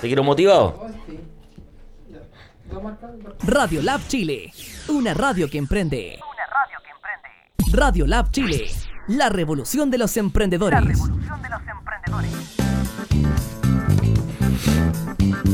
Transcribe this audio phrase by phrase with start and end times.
[0.00, 0.86] ¿Te quiero motivado?
[3.42, 4.50] Radio Lab Chile,
[4.88, 6.18] una radio que emprende.
[6.18, 7.28] Una radio que emprende.
[7.76, 8.70] Radio Lab Chile,
[9.08, 10.80] la revolución de los emprendedores.
[10.80, 12.32] La revolución de los emprendedores.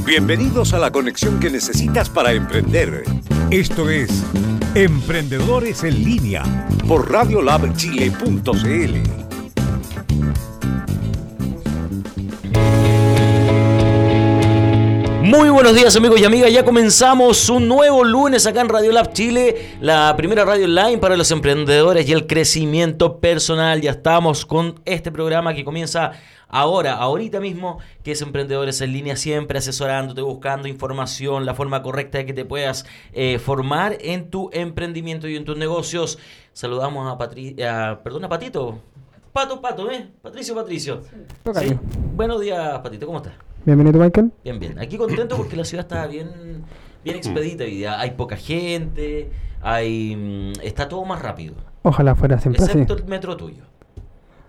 [0.05, 3.03] Bienvenidos a la conexión que necesitas para emprender.
[3.51, 4.25] Esto es
[4.77, 6.45] Emprendedores en línea
[6.87, 9.26] por radiolabchile.cl.
[15.37, 19.13] Muy buenos días amigos y amigas, ya comenzamos un nuevo lunes acá en Radio Lab
[19.13, 23.83] Chile, la primera radio online para los emprendedores y el crecimiento personal.
[23.83, 26.13] Ya estamos con este programa que comienza
[26.49, 32.17] ahora, ahorita mismo, que es Emprendedores en línea, siempre asesorándote, buscando información, la forma correcta
[32.17, 36.19] de que te puedas eh, formar en tu emprendimiento y en tus negocios.
[36.55, 38.81] Saludamos a Patricia, perdón, a Patito.
[39.35, 40.09] Pato, Pato, ¿eh?
[40.23, 41.03] Patricio, Patricio.
[42.15, 43.35] Buenos días, Patito, ¿cómo estás?
[43.67, 44.31] Bienvenido, Michael.
[44.45, 44.79] Bien, bien.
[44.79, 46.29] Aquí contento porque la ciudad está bien,
[47.03, 47.99] bien expedita hoy día.
[47.99, 49.29] Hay poca gente,
[49.61, 51.57] hay mm, está todo más rápido.
[51.83, 53.65] Ojalá fuera siempre Excepto el metro tuyo.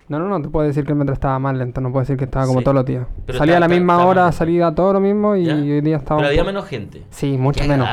[0.08, 2.16] No, no, no, te puedo decir que el metro estaba más lento, no puedo decir
[2.16, 3.08] que estaba como todos los días.
[3.36, 6.20] salía a la misma hora, salía todo lo mismo y hoy día estaba...
[6.20, 7.04] Pero había menos gente.
[7.10, 7.90] Sí, mucho menos.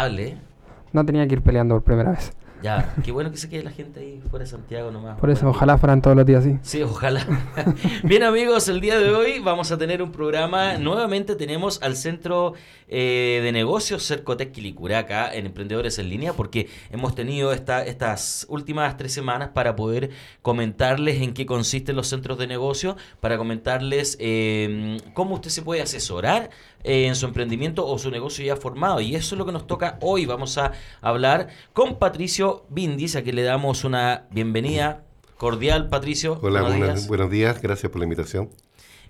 [0.92, 2.34] No tenía que ir peleando por primera vez.
[2.64, 5.20] Ya, qué bueno que se quede la gente ahí fuera de Santiago nomás.
[5.20, 6.58] Por eso, ojalá fueran todos los días así.
[6.62, 7.26] Sí, ojalá.
[8.04, 10.78] Bien amigos, el día de hoy vamos a tener un programa.
[10.78, 12.54] Nuevamente tenemos al Centro
[12.88, 18.96] eh, de Negocios Cercotec Quilicuraca en Emprendedores en Línea porque hemos tenido esta, estas últimas
[18.96, 20.08] tres semanas para poder
[20.40, 25.82] comentarles en qué consisten los centros de negocio, para comentarles eh, cómo usted se puede
[25.82, 26.48] asesorar
[26.84, 29.00] eh, en su emprendimiento o su negocio ya formado.
[29.00, 30.26] Y eso es lo que nos toca hoy.
[30.26, 35.04] Vamos a hablar con Patricio Bindis, a quien le damos una bienvenida
[35.38, 36.38] cordial, Patricio.
[36.42, 36.62] Hola,
[37.09, 38.50] buenos días, gracias por la invitación.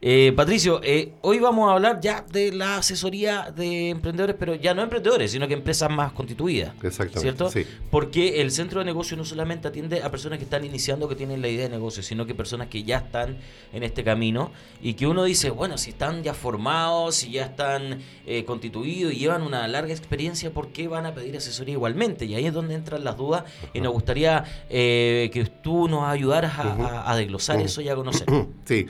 [0.06, 4.74] Eh, Patricio, eh, hoy vamos a hablar ya de la asesoría de emprendedores, pero ya
[4.74, 6.74] no emprendedores, sino que empresas más constituidas.
[6.82, 7.20] Exactamente.
[7.48, 7.78] ¿Cierto?
[7.90, 11.40] Porque el centro de negocio no solamente atiende a personas que están iniciando, que tienen
[11.40, 13.38] la idea de negocio, sino que personas que ya están
[13.72, 14.50] en este camino
[14.82, 19.20] y que uno dice, bueno, si están ya formados, si ya están eh, constituidos y
[19.20, 22.26] llevan una larga experiencia, ¿por qué van a pedir asesoría igualmente?
[22.26, 27.16] Y ahí es donde entran las dudas y nos gustaría que tú nos ayudaras a,
[27.16, 28.26] desglosar eso y a conocer.
[28.66, 28.86] Sí.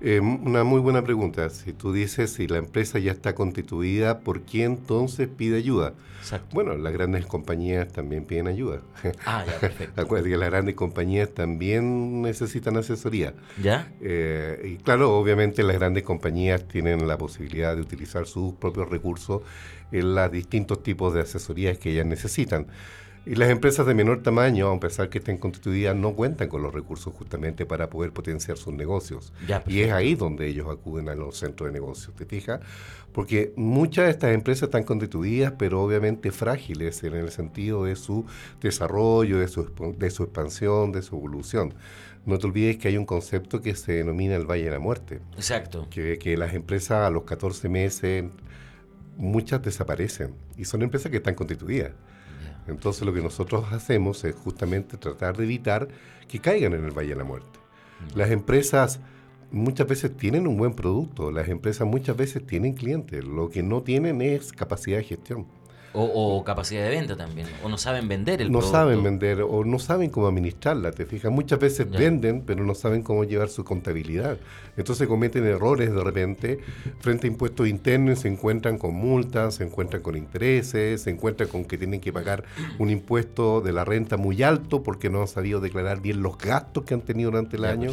[0.00, 1.50] Eh, una muy buena pregunta.
[1.50, 5.94] Si tú dices si la empresa ya está constituida, ¿por qué entonces pide ayuda?
[6.52, 8.80] Bueno, las grandes compañías también piden ayuda.
[9.24, 10.00] Ah, ya, perfecto.
[10.00, 13.34] Acuérdate que las grandes compañías también necesitan asesoría.
[13.60, 13.92] ¿Ya?
[14.00, 19.42] Eh, y claro, obviamente las grandes compañías tienen la posibilidad de utilizar sus propios recursos
[19.92, 22.66] en los distintos tipos de asesorías que ellas necesitan.
[23.26, 26.72] Y las empresas de menor tamaño, a pesar que estén constituidas, no cuentan con los
[26.72, 29.32] recursos justamente para poder potenciar sus negocios.
[29.66, 32.60] y es ahí donde ellos acuden a los centros de negocios, ¿te fijas?
[33.12, 38.24] Porque muchas de estas empresas están constituidas, pero obviamente frágiles en el sentido de su
[38.60, 41.74] desarrollo, de su, de su expansión, de su evolución.
[42.24, 45.20] No te olvides que hay un concepto que se denomina el Valle de la Muerte.
[45.36, 45.88] Exacto.
[45.90, 48.24] Que, que las empresas a los 14 meses,
[49.16, 50.34] muchas desaparecen.
[50.56, 51.92] Y son empresas que están constituidas.
[52.70, 55.88] Entonces lo que nosotros hacemos es justamente tratar de evitar
[56.28, 57.58] que caigan en el Valle de la Muerte.
[58.14, 58.18] Mm.
[58.18, 59.00] Las empresas
[59.50, 63.82] muchas veces tienen un buen producto, las empresas muchas veces tienen clientes, lo que no
[63.82, 65.46] tienen es capacidad de gestión.
[65.92, 68.76] O, capacidad de venta también, o no saben vender el no producto.
[68.76, 71.32] No saben vender, o no saben cómo administrarla, te fijas.
[71.32, 74.38] Muchas veces venden, pero no saben cómo llevar su contabilidad.
[74.76, 76.60] Entonces cometen errores de repente
[77.00, 81.64] frente a impuestos internos, se encuentran con multas, se encuentran con intereses, se encuentran con
[81.64, 82.44] que tienen que pagar
[82.78, 86.84] un impuesto de la renta muy alto porque no han sabido declarar bien los gastos
[86.84, 87.90] que han tenido durante el año.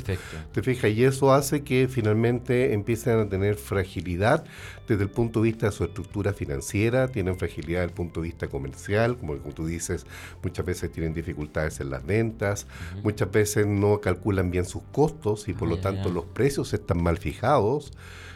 [0.52, 4.46] Te fijas, y eso hace que finalmente empiecen a tener fragilidad
[4.88, 8.28] desde el punto de vista de su estructura financiera, tienen fragilidad desde el punto de
[8.28, 10.06] vista comercial, como, tú dices,
[10.42, 12.68] muchas veces tienen dificultades en las ventas,
[13.04, 17.18] muchas veces no calculan bien sus costos y por lo tanto los precios están mal
[17.18, 17.92] fijados.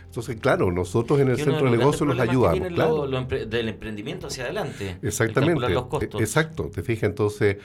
[0.06, 2.68] Entonces, claro, nosotros en el centro de negocio los ayudamos.
[2.68, 3.08] Claro.
[3.08, 4.98] del emprendimiento hacia adelante.
[5.02, 5.70] Exactamente.
[5.70, 6.20] Los costos.
[6.20, 6.70] Exacto.
[6.70, 7.58] Te fijas, entonces,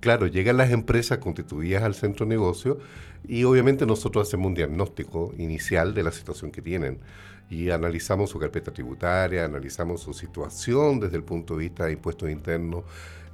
[0.00, 2.78] claro, llegan las empresas constituidas al centro de negocio
[3.26, 6.98] y obviamente nosotros hacemos un diagnóstico inicial de la situación que tienen
[7.50, 12.30] y analizamos su carpeta tributaria, analizamos su situación desde el punto de vista de impuestos
[12.30, 12.84] internos,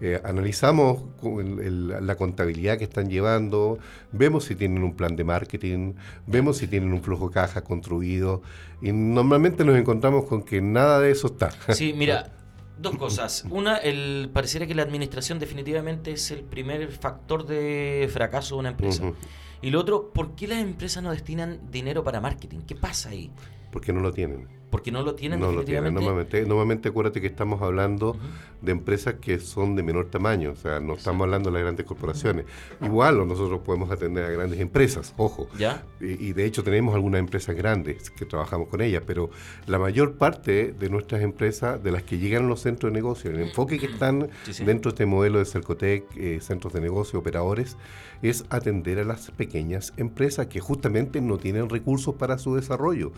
[0.00, 3.78] eh, analizamos la contabilidad que están llevando,
[4.12, 5.94] vemos si tienen un plan de marketing,
[6.26, 8.42] vemos si tienen un flujo de caja construido
[8.80, 11.50] y normalmente nos encontramos con que nada de eso está.
[11.74, 12.32] Sí, mira,
[12.78, 13.44] Dos cosas.
[13.48, 18.68] Una, el pareciera que la administración definitivamente es el primer factor de fracaso de una
[18.68, 19.14] empresa.
[19.62, 22.60] Y lo otro, ¿por qué las empresas no destinan dinero para marketing?
[22.66, 23.30] ¿Qué pasa ahí?
[23.70, 24.48] Porque no lo tienen.
[24.70, 25.94] Porque no lo tienen no lo tienen.
[25.94, 28.16] normalmente normalmente acuérdate que estamos hablando
[28.62, 31.86] de empresas que son de menor tamaño o sea no estamos hablando de las grandes
[31.86, 32.46] corporaciones.
[32.82, 35.48] Igual nosotros podemos atender a grandes empresas ojo.
[35.56, 35.84] ¿Ya?
[36.00, 39.30] Y, de hecho tenemos algunas empresas grandes que trabajamos con ellas pero
[39.66, 43.30] la mayor parte de nuestras empresas de las que llegan a los centros de negocio
[43.30, 44.28] el enfoque que están
[44.64, 47.76] dentro de este modelo de Cercotec eh, centros de negocio operadores
[48.22, 53.12] es atender a las pequeñas empresas que justamente no tienen recursos para su desarrollo.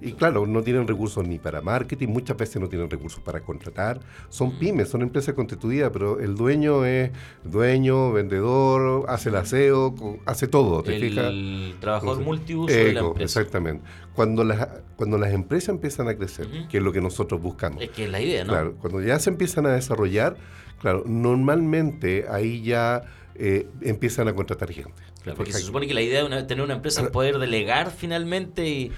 [0.00, 4.00] Y claro no tienen recursos ni para marketing, muchas veces no tienen recursos para contratar.
[4.28, 4.58] Son mm.
[4.58, 7.10] pymes, son empresas constituidas, pero el dueño es
[7.44, 9.94] dueño, vendedor, hace el aseo,
[10.26, 10.82] hace todo.
[10.82, 13.40] ¿te el trabajador multiuso de la empresa.
[13.40, 13.84] Exactamente.
[14.14, 17.82] Cuando las, cuando las empresas empiezan a crecer, que es lo que nosotros buscamos.
[17.82, 18.52] Es que es la idea, ¿no?
[18.52, 20.36] Claro, cuando ya se empiezan a desarrollar,
[20.80, 23.04] claro, normalmente ahí ya
[23.36, 25.07] eh, empiezan a contratar gente.
[25.36, 28.92] Porque se supone que la idea de tener una empresa es poder delegar finalmente y,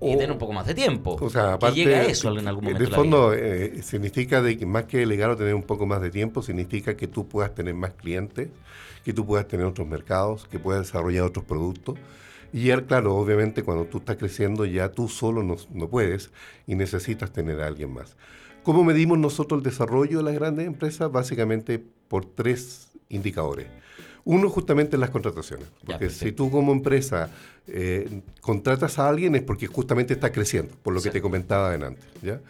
[0.00, 1.16] tener un poco más de tiempo.
[1.20, 2.84] O sea, aparte, llega a eso en algún momento.
[2.84, 6.10] De fondo, eh, significa de que más que delegar o tener un poco más de
[6.10, 8.48] tiempo, significa que tú puedas tener más clientes,
[9.04, 11.98] que tú puedas tener otros mercados, que puedas desarrollar otros productos.
[12.52, 16.30] Y ya, claro, obviamente cuando tú estás creciendo ya tú solo no, no puedes
[16.66, 18.16] y necesitas tener a alguien más.
[18.62, 21.10] ¿Cómo medimos nosotros el desarrollo de las grandes empresas?
[21.12, 23.68] Básicamente por tres indicadores.
[24.26, 27.30] Uno justamente en las contrataciones, porque si tú como empresa
[27.68, 32.02] eh, contratas a alguien es porque justamente está creciendo, por lo que te comentaba adelante.
[32.22, 32.40] ¿ya?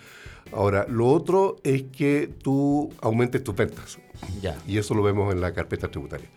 [0.53, 3.99] Ahora, lo otro es que tú aumentes tus ventas.
[4.41, 4.57] Ya.
[4.67, 6.29] Y eso lo vemos en la carpeta tributaria.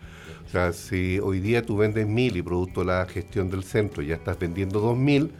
[0.46, 4.02] O sea, si hoy día tú vendes mil y producto de la gestión del centro
[4.02, 5.32] ya estás vendiendo dos mil,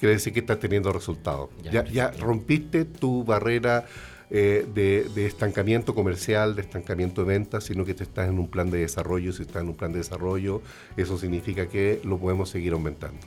[0.00, 1.50] quiere decir que estás teniendo resultados.
[1.70, 3.86] Ya, ya rompiste tu barrera
[4.36, 8.68] eh, de, estancamiento comercial, de estancamiento de ventas, sino que te estás en un plan
[8.68, 9.32] de desarrollo.
[9.32, 10.60] Si estás en un plan de desarrollo,
[10.96, 13.24] eso significa que lo podemos seguir aumentando.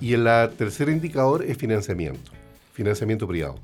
[0.00, 2.30] Y el tercer indicador es financiamiento,
[2.72, 3.56] financiamiento privado.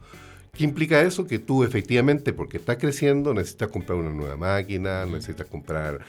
[0.55, 1.27] ¿Qué implica eso?
[1.27, 6.01] Que tú efectivamente, porque estás creciendo, necesitas comprar una nueva máquina, necesitas comprar,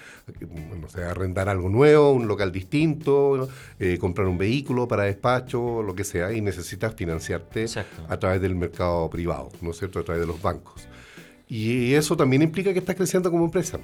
[0.82, 3.48] no sé, arrendar algo nuevo, un local distinto,
[3.80, 7.68] eh, comprar un vehículo para despacho, lo que sea, y necesitas financiarte
[8.10, 10.00] a través del mercado privado, ¿no es cierto?
[10.00, 10.90] A través de los bancos.
[11.50, 13.80] Y eso también implica que estás creciendo como empresa.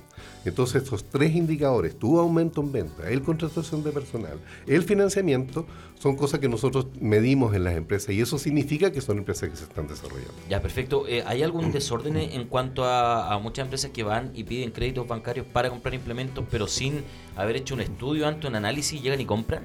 [0.46, 5.68] Entonces, estos tres indicadores, tu aumento en venta, el contratación de personal, el financiamiento,
[6.00, 9.56] son cosas que nosotros medimos en las empresas y eso significa que son empresas que
[9.58, 10.34] se están desarrollando.
[10.50, 11.06] Ya, perfecto.
[11.08, 15.46] Eh, ¿Hay algún desorden en cuanto a, muchas empresas que van y piden créditos bancarios
[15.46, 17.04] para comprar implementos, pero sin
[17.36, 19.64] haber hecho un estudio antes, un análisis, llegan y compran?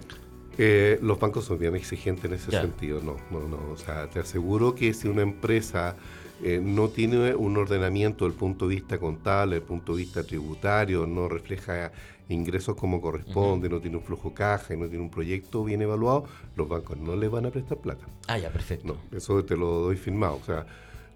[0.58, 3.72] Eh, los bancos son bien exigentes en ese sentido, no, no, no.
[3.72, 5.96] O sea, te aseguro que si una empresa
[6.46, 11.06] eh, no tiene un ordenamiento del punto de vista contable, del punto de vista tributario,
[11.06, 11.90] no refleja
[12.28, 16.26] ingresos como corresponde, no tiene un flujo caja y no tiene un proyecto bien evaluado,
[16.54, 18.04] los bancos no le van a prestar plata.
[18.26, 18.98] Ah, ya, perfecto.
[19.10, 20.34] eso te lo doy firmado.
[20.36, 20.66] O sea,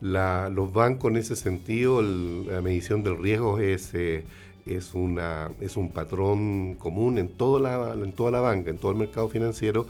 [0.01, 3.93] los bancos en ese sentido, la medición del riesgo es...
[3.95, 4.25] Eh,
[4.65, 8.93] es, una, es un patrón común en toda, la, en toda la banca, en todo
[8.93, 9.87] el mercado financiero,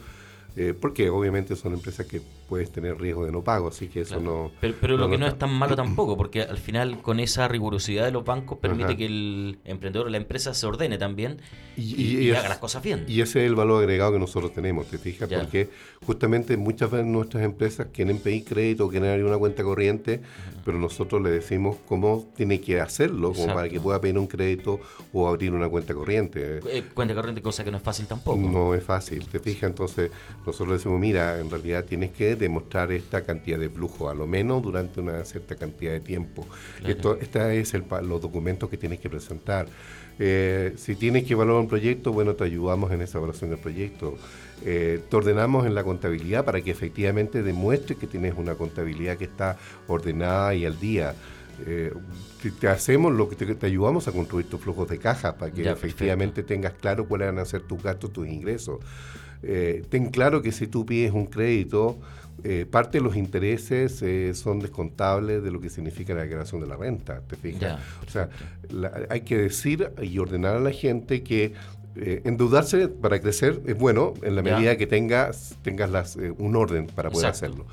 [0.54, 4.20] eh, porque obviamente son empresas que puedes tener riesgo de no pago, así que eso
[4.20, 4.50] no...
[4.60, 8.10] Pero, lo que no es tan malo tampoco, porque al final con esa rigurosidad de
[8.10, 11.40] los bancos permite que el emprendedor o la empresa se ordene también
[11.76, 13.04] y, haga las cosas bien.
[13.06, 15.28] Y ese es el valor agregado que nosotros tenemos, ¿te fijas?
[15.28, 15.68] Porque
[16.04, 20.20] justamente muchas veces nuestras empresas quieren pedir crédito, quieren abrir una cuenta corriente,
[20.64, 24.80] pero nosotros le decimos cómo tiene que hacerlo, como para que pueda pedir un crédito
[25.12, 26.60] o abrir una cuenta corriente.
[26.66, 28.38] Eh, cuenta corriente, cosa que no es fácil tampoco.
[28.38, 29.70] No es fácil, ¿te fijas?
[29.70, 30.10] Entonces
[30.46, 34.26] nosotros le decimos, mira, en realidad tienes que demostrar esta cantidad de flujo, a lo
[34.26, 36.46] menos durante una cierta cantidad de tiempo.
[36.84, 39.66] Esto, esta es el, los documentos que tienes que presentar.
[40.18, 44.16] Eh, si tienes que evaluar un proyecto, bueno, te ayudamos en esa evaluación del proyecto.
[44.64, 49.24] Eh, te ordenamos en la contabilidad para que efectivamente demuestres que tienes una contabilidad que
[49.24, 51.14] está ordenada y al día.
[51.66, 51.92] Eh,
[52.60, 56.42] te, hacemos lo que te, ayudamos a construir tus flujos de caja para que efectivamente
[56.42, 58.78] tengas claro cuáles van a ser tus gastos, tus ingresos.
[59.42, 61.98] Eh, ten claro que si tú pides un crédito,
[62.44, 66.66] eh, parte de los intereses eh, son descontables de lo que significa la declaración de
[66.66, 67.80] la renta, ¿te fijas?
[68.06, 68.28] o sea,
[69.10, 71.52] hay que decir y ordenar a la gente que
[71.96, 77.10] endeudarse para crecer es bueno en la medida que tengas, tengas las, un orden para
[77.10, 77.66] poder hacerlo.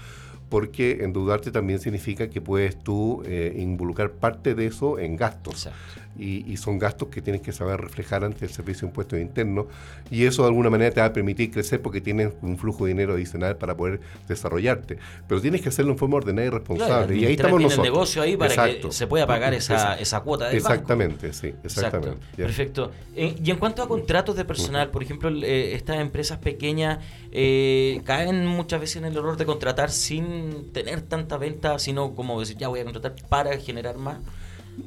[0.49, 3.23] Porque endeudarte también significa que puedes tú
[3.55, 5.69] involucrar parte de eso en gastos
[6.17, 9.67] y, son gastos que tienes que saber reflejar ante el Servicio de Impuestos Internos
[10.09, 12.93] y eso de alguna manera te va a permitir crecer porque tienes un flujo de
[12.93, 14.97] dinero adicional para poder desarrollarte.
[15.27, 17.17] Pero tienes que hacerlo en forma ordenada y responsable.
[17.17, 17.85] y ahí estamos nosotros.
[17.85, 22.17] el negocio ahí para que se pueda pagar esa, esa cuota del Exactamente, sí, exactamente.
[22.37, 22.91] Perfecto.
[23.15, 26.99] Eh, y en cuanto a contratos de personal, por ejemplo, eh, estas empresas pequeñas
[27.31, 32.15] eh, caen muchas veces en el error de contratar sin sin tener tanta venta, sino
[32.15, 34.17] como decir, ya voy a contratar para generar más?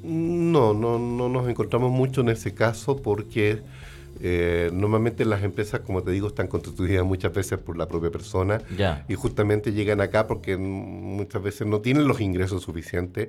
[0.03, 3.63] No, no, no nos encontramos mucho en ese caso porque
[4.21, 8.61] eh, normalmente las empresas, como te digo, están constituidas muchas veces por la propia persona
[9.09, 13.29] y justamente llegan acá porque muchas veces no tienen los ingresos suficientes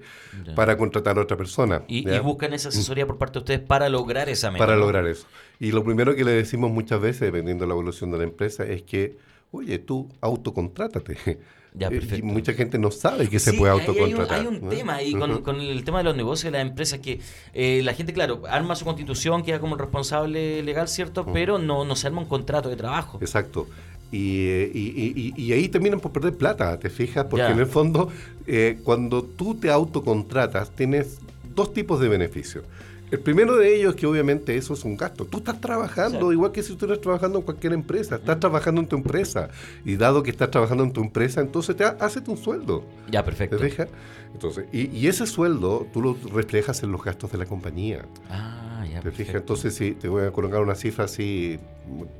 [0.55, 1.83] para contratar a otra persona.
[1.87, 4.65] ¿Y, buscan esa asesoría por parte de ustedes para lograr esa meta.
[4.65, 5.27] Para lograr eso.
[5.59, 8.65] Y lo primero que le decimos muchas veces, dependiendo de la evolución de la empresa,
[8.65, 9.17] es que,
[9.51, 11.39] oye, tú autocontrátate.
[11.79, 14.39] Eh, y mucha gente no sabe que se puede autocontratar.
[14.39, 16.99] Hay un, hay un tema ahí con, el tema de los negocios de las empresas
[16.99, 17.19] que
[17.53, 21.25] eh, la gente, claro, arma su constitución, queda como el responsable legal, ¿cierto?
[21.31, 23.19] Pero no, no se arma un contrato de trabajo.
[23.21, 23.67] Exacto.
[24.11, 27.25] Y, y, y, ahí terminan por perder plata, ¿te fijas?
[27.25, 28.09] Porque en el fondo,
[28.47, 31.19] eh, cuando tú te autocontratas, tienes
[31.53, 32.63] dos tipos de beneficios.
[33.11, 35.25] El primero de ellos es que obviamente eso es un gasto.
[35.25, 38.17] Tú estás trabajando igual que si tú estás trabajando en cualquier empresa.
[38.17, 39.49] Estás trabajando en tu empresa.
[39.83, 42.83] Y dado que estás trabajando en tu empresa, entonces te hace un sueldo.
[43.09, 43.57] Ya, perfecto.
[43.57, 43.87] ¿Te deja?
[44.33, 48.05] Entonces, y, ese sueldo tú lo reflejas en los gastos de la compañía.
[48.29, 49.01] Ah, ya.
[49.01, 49.35] ¿Te fijas?
[49.35, 51.59] Entonces, sí, te voy a colocar una cifra así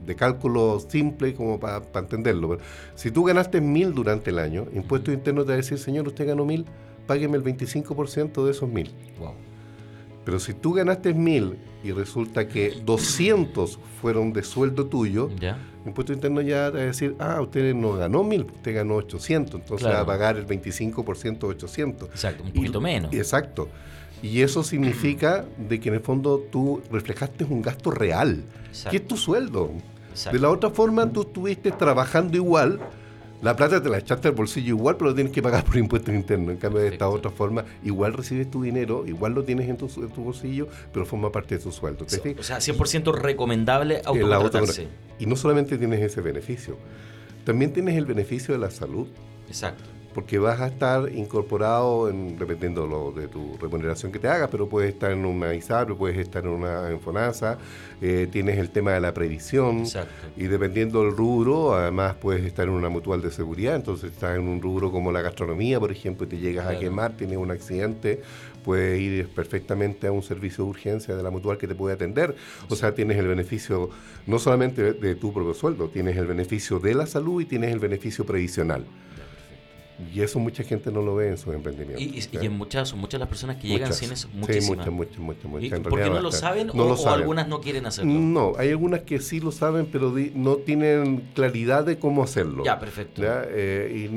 [0.06, 2.58] de cálculo simple como para entenderlo.
[2.96, 6.26] si tú ganaste mil durante el año, impuesto interno te va a decir, señor, usted
[6.26, 6.66] ganó mil,
[7.06, 8.92] págueme el 25% de esos mil.
[9.20, 9.49] Wow.
[10.30, 15.58] Pero si tú ganaste mil y resulta que 200 fueron de sueldo tuyo, ¿Ya?
[15.82, 18.98] el impuesto interno ya te va a decir, ah, usted no ganó mil, usted ganó
[18.98, 22.10] 800, entonces va a pagar el 25% de 800.
[22.10, 23.12] Exacto, un poquito menos.
[23.12, 23.70] Exacto.
[24.22, 28.44] Y eso significa de que en el fondo tú reflejaste un gasto real,
[28.92, 29.72] que es tu sueldo.
[30.32, 32.80] De la otra forma, tú estuviste trabajando igual,
[33.42, 36.14] la plata te la echaste al bolsillo igual, pero lo tienes que pagar por impuestos
[36.14, 36.52] internos.
[36.52, 39.88] En cambio, de esta otra forma, igual recibes tu dinero, igual lo tienes en tu,
[40.18, 42.06] bolsillo, pero forma parte de tu sueldo.
[42.06, 44.88] o sea, 100% recomendable autocontratarse.
[45.20, 46.78] Y no solamente tienes ese beneficio,
[47.46, 49.08] también tienes el beneficio de la salud.
[49.48, 54.68] Exacto porque vas a estar incorporado, en, dependiendo de tu remuneración que te hagas, pero
[54.68, 57.58] puedes estar en una ISAPRE, puedes estar en una Enfonasa,
[58.02, 59.86] eh, tienes el tema de la previsión,
[60.36, 64.46] y dependiendo del rubro, además puedes estar en una mutual de seguridad, entonces estás en
[64.50, 68.22] un rubro como la gastronomía, por ejemplo, y te llegas a quemar, tienes un accidente,
[68.66, 72.36] puedes ir perfectamente a un servicio de urgencia de la mutual que te puede atender.
[72.70, 73.90] O sea, tienes el beneficio
[74.28, 77.80] no solamente de tu propio sueldo, tienes el beneficio de la salud y tienes el
[77.80, 78.86] beneficio previsional.
[80.14, 82.02] Y eso mucha gente no lo ve en sus emprendimientos.
[82.02, 84.30] Y, y, en muchas, son muchas las personas que llegan sin eso.
[84.34, 84.86] Muchísimas.
[84.86, 85.46] Sí, muchas, muchas, muchas.
[85.46, 85.80] muchas.
[85.82, 88.14] ¿Por qué no lo saben o, algunas no quieren hacerlo?
[88.14, 92.64] No, hay algunas que sí lo saben, pero no tienen claridad de cómo hacerlo.
[92.64, 93.22] Ya, perfecto.
[93.26, 94.10] Eh,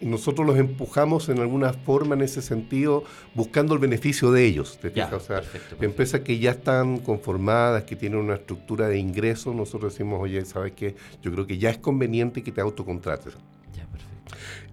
[0.00, 3.04] y, nosotros los empujamos en alguna forma en ese sentido,
[3.34, 4.78] buscando el beneficio de ellos.
[4.80, 5.42] ¿te ya, o sea,
[5.80, 10.72] empresas que ya están conformadas, que tienen una estructura de ingresos, nosotros decimos, oye, ¿sabes
[10.72, 10.94] qué?
[11.22, 13.34] Yo creo que ya es conveniente que te autocontrates.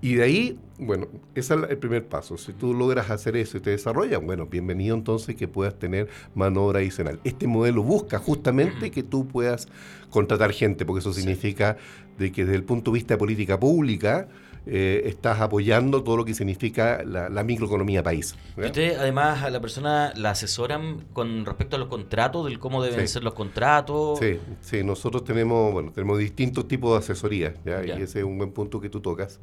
[0.06, 2.38] Y de ahí, bueno, ese es el primer paso.
[2.38, 6.64] Si tú logras hacer eso y te desarrollas, bueno, bienvenido entonces que puedas tener mano
[6.64, 7.20] obra adicional.
[7.24, 9.68] Este modelo busca justamente que tú puedas
[10.12, 11.78] contratar gente, porque eso significa
[12.20, 14.28] de que desde el punto de vista de política pública,
[14.68, 18.36] eh, estás apoyando todo lo que significa la, microeconomía país.
[18.58, 22.84] ¿Y usted además a la persona la asesoran con respecto a los contratos, del cómo
[22.84, 24.20] deben ser los contratos?
[24.20, 28.52] Sí, sí, nosotros tenemos, bueno, tenemos distintos tipos de asesoría, y ese es un buen
[28.52, 29.40] punto que tú tocas.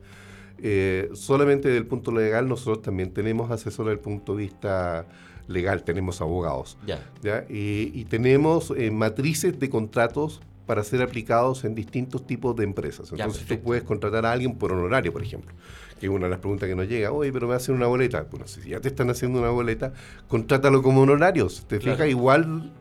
[0.64, 5.06] Eh, solamente desde el punto legal nosotros también tenemos asesor desde el punto de vista
[5.48, 6.78] legal, tenemos abogados.
[6.86, 7.44] Ya.
[7.48, 13.10] Y, tenemos eh, matrices de contratos para ser aplicados en distintos tipos de empresas.
[13.10, 15.52] Entonces tú puedes contratar a alguien por honorario, por ejemplo,
[15.98, 18.26] que es una de las preguntas que nos llega, oye, pero me hacen una boleta.
[18.30, 19.92] Bueno, si ya te están haciendo una boleta,
[20.28, 21.64] contrátalo como honorarios.
[21.66, 22.72] Te fijas, igual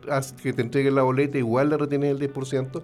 [0.42, 2.82] que te entreguen la boleta, igual le retienes el 10%,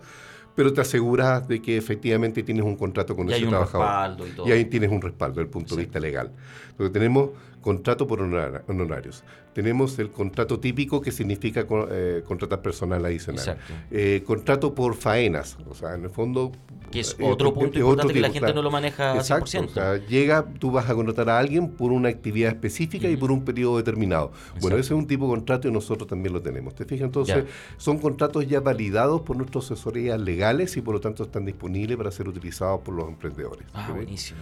[0.59, 4.27] pero te aseguras de que efectivamente tienes un contrato con ese trabajador.
[4.45, 6.33] Y, ahí tienes un respaldo desde el punto de vista legal.
[6.77, 9.25] Porque tenemos contrato por honorarios.
[9.53, 13.59] Tenemos el contrato típico que significa eh, contratar personal adicional.
[13.91, 16.53] Eh, contrato por faenas, o sea, en el fondo...
[16.91, 19.65] Que es eh, otro punto importante que la gente no lo maneja Exacto, 100%.
[19.65, 23.33] O sea, llega, tú vas a contratar a alguien por una actividad específica y por
[23.33, 24.33] un periodo determinado.
[24.61, 26.75] Bueno, ese es un tipo de contrato y nosotros también lo tenemos.
[26.75, 27.07] ¿Te fijas?
[27.07, 27.45] Entonces,
[27.77, 32.11] son contratos ya validados por nuestras asesorías legales y por lo tanto están disponibles para
[32.11, 33.67] ser utilizados por los emprendedores.
[33.75, 34.39] Ah, buenísimo.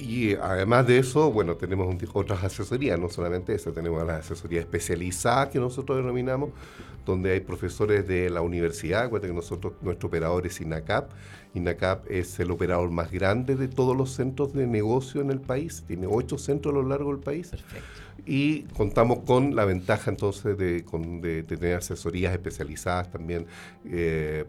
[0.00, 5.48] Y además de eso, bueno, tenemos otras asesorías, no solamente eso, tenemos las asesorías especializadas
[5.48, 6.50] que nosotros denominamos,
[7.04, 11.10] donde hay profesores de la universidad, que nosotros, nuestro operador es INACAP,
[11.54, 15.84] INACAP es el operador más grande de todos los centros de negocio en el país,
[15.86, 17.48] tiene ocho centros a lo largo del país.
[17.48, 18.10] Perfecto.
[18.26, 20.82] Y contamos con la ventaja entonces de,
[21.42, 23.46] tener asesorías especializadas también
[23.84, 24.44] eh,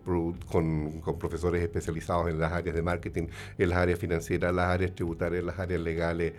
[0.52, 3.28] con, profesores especializados en las áreas de marketing,
[3.58, 6.34] en las áreas financieras, las áreas tributarias, en las áreas legales,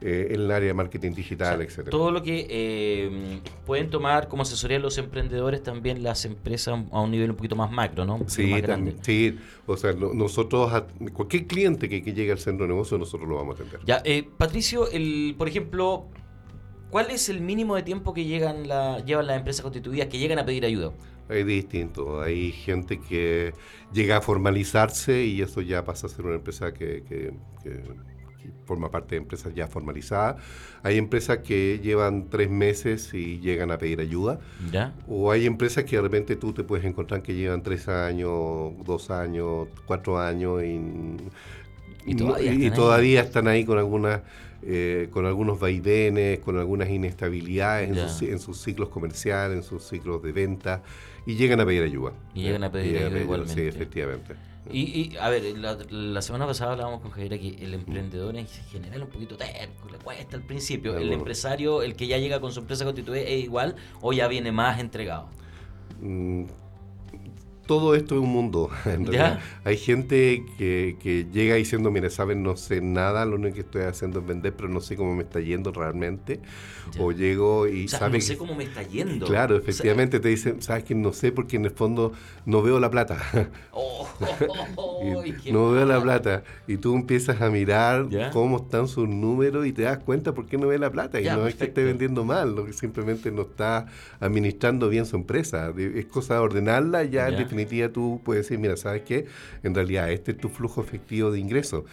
[0.00, 1.90] eh, en el área de marketing digital, etcétera.
[1.90, 7.10] Todo lo que eh, pueden tomar como asesoría los emprendedores, también las empresas a un
[7.10, 8.20] nivel un poquito más macro, ¿no?
[8.28, 8.54] sí,
[9.02, 9.36] sí,
[9.66, 13.62] o sea, nosotros, cualquier cliente que, llegue al centro de negocio, nosotros lo vamos a
[13.64, 13.80] atender.
[13.86, 16.06] Ya, eh, Patricio, el, por ejemplo,
[16.90, 20.38] ¿cuál es el mínimo de tiempo que llegan la, llevan las empresas constituidas que llegan
[20.38, 20.92] a pedir ayuda?
[21.28, 23.52] Hay distinto, hay gente que
[23.92, 27.32] llega a formalizarse y eso ya pasa a ser una empresa que, que
[28.64, 30.36] forma parte de empresas ya formalizadas.
[30.82, 34.38] Hay empresas que llevan tres meses y llegan a pedir ayuda.
[34.72, 34.94] ¿Ya?
[35.08, 39.10] O hay empresas que de repente tú te puedes encontrar que llevan tres años, dos
[39.10, 43.64] años, cuatro años y, todavía, están, ahí?
[43.64, 44.20] con algunas...
[44.60, 50.32] Eh, con algunos vaivenes, con algunas inestabilidades en sus, ciclos comerciales, en sus ciclos de
[50.32, 50.82] venta,
[51.26, 52.12] y llegan a pedir ayuda.
[52.34, 53.54] Y llegan a pedir ayuda, igualmente.
[53.54, 54.34] Sí, efectivamente.
[54.70, 59.06] Y, a ver, la, semana pasada hablábamos con Javier que el emprendedor en general es
[59.06, 60.96] un poquito terco, le cuesta al principio.
[60.98, 64.52] el empresario, el que ya llega con su empresa constituida, es igual o ya viene
[64.52, 65.28] más entregado.
[66.00, 66.44] Mm,
[67.68, 68.70] todo esto es un mundo.
[69.64, 74.20] Hay gente que, llega diciendo, mire, saben, no sé nada, lo único que estoy haciendo
[74.20, 76.40] es vender, pero no sé cómo me está yendo realmente.
[76.98, 79.26] O llego y o no sé cómo me está yendo.
[79.26, 82.14] Claro, efectivamente te dicen, sabes que no sé porque en el fondo
[82.46, 83.18] no veo la plata.
[83.80, 84.08] Oh,
[85.52, 86.42] no veo la plata.
[86.66, 90.58] Y tú empiezas a mirar cómo están sus números y te das cuenta por qué
[90.58, 91.20] no ve la plata.
[91.20, 93.86] Y no es que esté vendiendo mal, lo que simplemente no está
[94.18, 95.72] administrando bien su empresa.
[95.76, 99.26] Es cosa de ordenarla ya, ya definitiva tú puedes decir, mira, ¿sabes qué?
[99.62, 101.84] En realidad este es tu flujo efectivo de ingresos.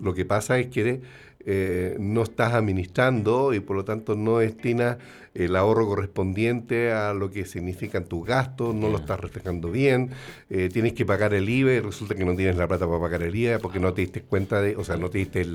[0.00, 1.00] Lo que pasa es que
[1.46, 4.96] eh, no estás administrando y por lo tanto no destinas
[5.34, 10.10] el ahorro correspondiente a lo que significan tus gastos, no lo estás reflejando bien,
[10.48, 13.22] eh, tienes que pagar el IVA y resulta que no tienes la plata para pagar
[13.22, 15.46] el IVA porque no te diste cuenta de, o sea, no te diste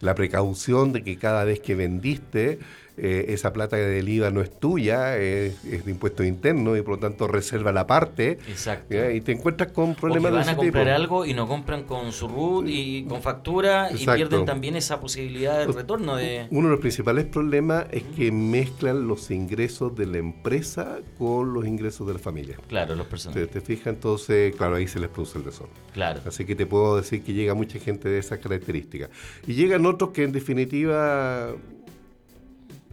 [0.00, 2.58] la precaución de que cada vez que vendiste,
[2.98, 7.00] eh, esa plata del IVA no es tuya, es, de impuesto interno y por lo
[7.00, 8.38] tanto reserva la parte.
[8.48, 9.10] Exacto.
[9.10, 12.28] Y te encuentras con problemas o van a comprar algo y no compran con su
[12.28, 16.16] RUT y con factura y pierden también esa posibilidad de retorno.
[16.16, 21.52] de Uno de los principales problemas es que mezclan los ingresos de la empresa con
[21.52, 22.56] los ingresos de la familia.
[22.68, 23.48] Claro, los personales.
[23.48, 25.76] Te, te fijas, entonces, claro, ahí se les produce el desorden.
[25.92, 26.20] Claro.
[26.24, 29.10] Así que te puedo decir que llega mucha gente de esas características.
[29.46, 31.54] Y llegan otros que en definitiva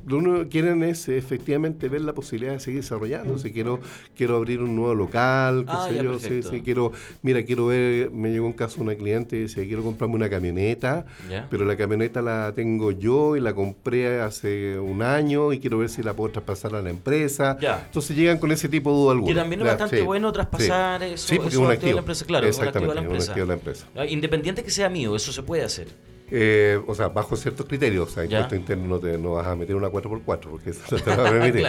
[0.05, 3.37] lo único que quieren es efectivamente ver la posibilidad de seguir desarrollando.
[3.37, 3.79] Si quiero,
[4.15, 8.53] quiero abrir un nuevo local, ah, yo, si, quiero, mira, quiero ver, me llegó un
[8.53, 11.05] caso una cliente y dice, quiero comprarme una camioneta,
[11.49, 15.89] pero la camioneta la tengo yo y la compré hace un año y quiero ver
[15.89, 17.57] si la puedo traspasar a la empresa.
[17.85, 19.33] Entonces llegan con ese tipo de duda alguna.
[19.33, 22.25] Que también es bastante bueno traspasar eso, sí, porque es un activo de la empresa,
[22.25, 23.87] claro, Exactamente, un activo de la empresa.
[24.07, 25.87] Independiente que sea mío, eso se puede hacer.
[26.35, 28.09] Eh, o sea, bajo ciertos criterios.
[28.09, 31.15] O sea, impuesto interno no, te, no vas a meter una 4x4 porque eso te
[31.15, 31.63] va a permitir.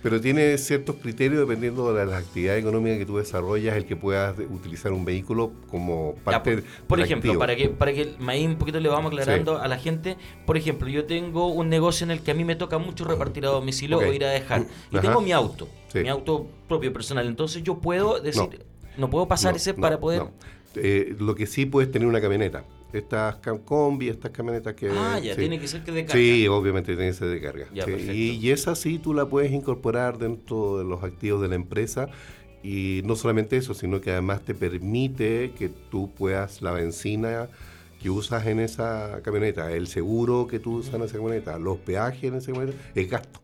[0.00, 4.38] Pero tiene ciertos criterios dependiendo de las actividades económicas que tú desarrollas, el que puedas
[4.38, 8.78] utilizar un vehículo como parte por, por ejemplo, para que para que ahí un poquito
[8.78, 12.30] le vamos aclarando a la gente, por ejemplo, yo tengo un negocio en el que
[12.30, 14.64] a mí me toca mucho repartir a domicilio o ir a dejar.
[14.92, 17.26] Y tengo mi auto, mi auto propio personal.
[17.26, 18.64] Entonces yo puedo decir,
[18.96, 20.22] no, puedo pasar ese para poder...
[20.76, 24.90] Eh, lo que sí puedes tener una camioneta estas combi, estas camionetas que...
[24.90, 26.20] Ah, ya, tiene que ser que de carga.
[26.20, 27.66] Sí, obviamente tiene que ser de carga.
[27.72, 32.08] y, y, esa sí tú la puedes incorporar dentro de los activos de la empresa
[32.62, 37.48] y no solamente eso, sino que además te permite que tú puedas la benzina
[38.00, 42.24] que usas en esa camioneta, el seguro que tú usas en esa camioneta, los peajes
[42.24, 43.40] en esa camioneta, es gasto.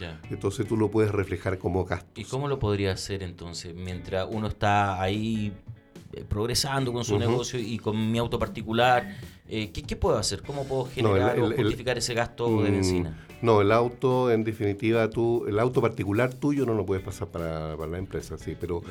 [0.00, 0.20] Ya.
[0.30, 2.20] Entonces tú lo puedes reflejar como gasto.
[2.20, 3.74] ¿Y cómo lo podría hacer entonces?
[3.74, 5.52] Mientras uno está ahí
[6.28, 9.16] progresando con su negocio y con mi auto particular,
[9.48, 10.42] eh, ¿qué, puedo hacer?
[10.42, 13.27] ¿Cómo puedo generar o justificar ese gasto de mm, benzina?
[13.40, 17.76] No, el auto, en definitiva, tú, el auto particular tuyo no lo puedes pasar para,
[17.76, 18.82] la empresa, sí, pero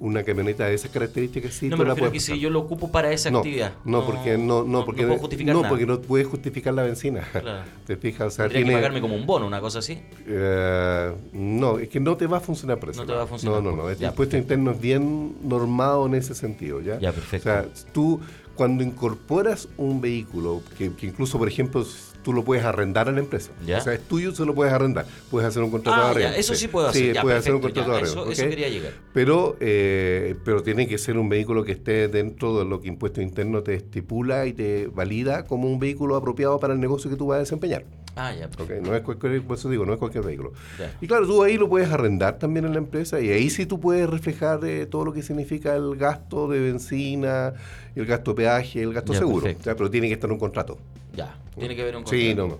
[0.00, 1.68] una camioneta de esas características sí.
[1.68, 3.72] No, me que si yo lo ocupo para esa actividad.
[3.84, 7.26] No, porque no, no, porque no, porque no puedes justificar la benzina.
[7.86, 8.28] ¿Te fijas?
[8.28, 10.00] O sea, tiene, que pagarme como un bono, una cosa así.
[10.26, 13.00] Eh, no, es que no te va a funcionar por eso.
[13.00, 13.62] No te va a funcionar.
[13.62, 13.90] No, no, no.
[13.90, 16.98] El impuesto interno es bien normado en ese sentido, ¿ya?
[16.98, 17.48] Ya, perfecto.
[17.48, 18.20] O sea, tú
[18.54, 21.86] cuando incorporas un vehículo, que, que incluso, por ejemplo,
[22.22, 23.52] tú lo puedes arrendar a la empresa.
[23.62, 25.06] O sea, es tuyo, se lo puedes arrendar.
[25.30, 26.34] Puedes hacer un contrato de arrendar.
[26.38, 27.14] Eso sí, puedo hacer.
[27.14, 28.32] Sí, puedes hacer un contrato de arrendar.
[28.32, 28.92] Eso, quería llegar.
[29.12, 33.20] Pero, eh, pero tiene que ser un vehículo que esté dentro de lo que Impuesto
[33.20, 37.26] Interno te estipula y te valida como un vehículo apropiado para el negocio que tú
[37.26, 37.84] vas a desempeñar.
[38.16, 38.50] Ah, ya.
[38.58, 40.52] Okay, no es cualquier, por eso digo, no es cualquier vehículo.
[41.00, 43.78] Y claro, tú ahí lo puedes arrendar también en la empresa y ahí sí tú
[43.78, 47.54] puedes reflejar eh, todo lo que significa el gasto de benzina,
[47.94, 49.46] el gasto de peaje, el gasto seguro.
[49.62, 50.78] pero tiene que estar en un contrato.
[51.18, 52.22] Ya, tiene que haber un contrato.
[52.22, 52.58] Sí, no, no.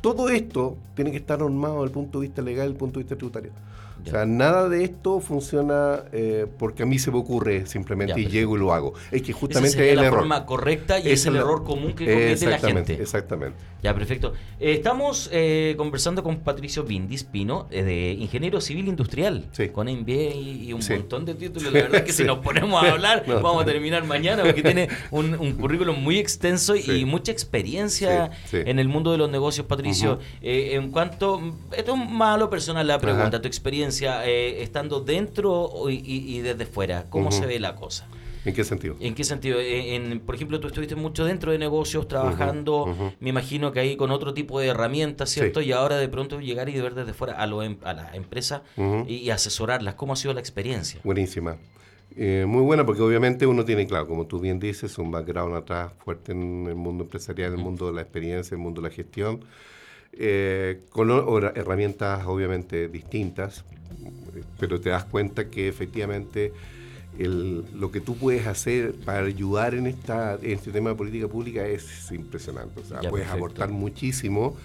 [0.00, 2.98] Todo esto tiene que estar normado desde el punto de vista legal, desde el punto
[2.98, 3.50] de vista tributario.
[4.06, 8.26] O sea, nada de esto funciona eh, porque a mí se me ocurre simplemente y
[8.26, 8.94] llego y lo hago.
[9.10, 12.58] Es que justamente es la forma correcta y es, el error común que comete la
[12.58, 12.94] gente.
[13.00, 13.56] Exactamente.
[13.82, 14.32] Ya, perfecto.
[14.60, 20.72] Eh, estamos eh, conversando con Patricio Vindis Pino, de ingeniero civil industrial, con MBA y,
[20.72, 21.72] un montón de títulos.
[21.72, 24.88] La verdad es que si nos ponemos a hablar, vamos a terminar mañana porque tiene
[25.10, 30.18] un, currículum muy extenso y mucha experiencia en el mundo de los negocios, Patricio.
[30.40, 31.40] en cuanto,
[31.76, 37.10] esto es malo personal la pregunta, tu experiencia eh, estando dentro y, desde fuera?
[37.10, 38.08] ¿Cómo se ve la cosa?
[38.44, 38.96] ¿En qué sentido?
[38.98, 39.60] ¿En qué sentido?
[39.60, 43.96] Eh, en, por ejemplo, tú estuviste mucho dentro de negocios, trabajando, me imagino que ahí
[43.96, 45.60] con otro tipo de herramientas, ¿cierto?
[45.60, 48.62] Y ahora de pronto llegar y ver desde fuera a, lo, em, a la empresa
[49.06, 49.94] y, asesorarlas.
[49.94, 51.00] ¿Cómo ha sido la experiencia?
[51.04, 51.56] Buenísima.
[52.16, 55.92] Eh, muy buena porque obviamente uno tiene, claro, como tú bien dices, un background atrás
[56.04, 58.88] fuerte en el mundo empresarial, en el mundo de la experiencia, en el mundo de
[58.88, 59.44] la gestión,
[60.90, 61.10] con
[61.54, 63.64] herramientas obviamente distintas,
[64.58, 66.52] pero te das cuenta que efectivamente
[67.18, 72.10] lo que tú puedes hacer para ayudar en, esta, este tema de política pública es
[72.10, 72.80] impresionante.
[72.80, 74.56] O sea, puedes aportar muchísimo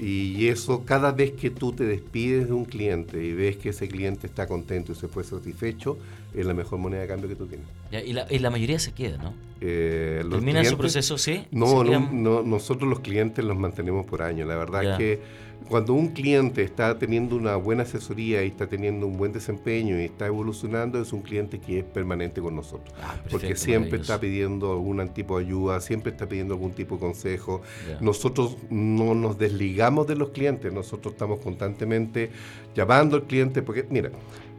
[0.00, 3.88] y eso cada vez que tú te despides de un cliente y ves que ese
[3.88, 5.98] cliente está contento y se fue satisfecho,
[6.34, 7.66] es la mejor moneda de cambio que tú tienes.
[7.90, 9.34] y, la, y, la, mayoría se queda, ¿no?
[9.60, 11.46] Eh, ¿Termina su proceso, sí?
[11.50, 14.46] No, no, nosotros los clientes los mantenemos por años.
[14.46, 15.20] La verdad es que
[15.68, 20.04] cuando un cliente está teniendo una buena asesoría y está teniendo un buen desempeño y
[20.04, 22.94] está evolucionando, es un cliente que es permanente con nosotros.
[23.02, 27.00] Ah, porque siempre está pidiendo algún tipo de ayuda, siempre está pidiendo algún tipo de
[27.00, 27.60] consejo.
[28.00, 32.30] Nosotros no nos desligamos de los clientes, nosotros estamos constantemente
[32.74, 34.10] llamando al cliente, porque mira,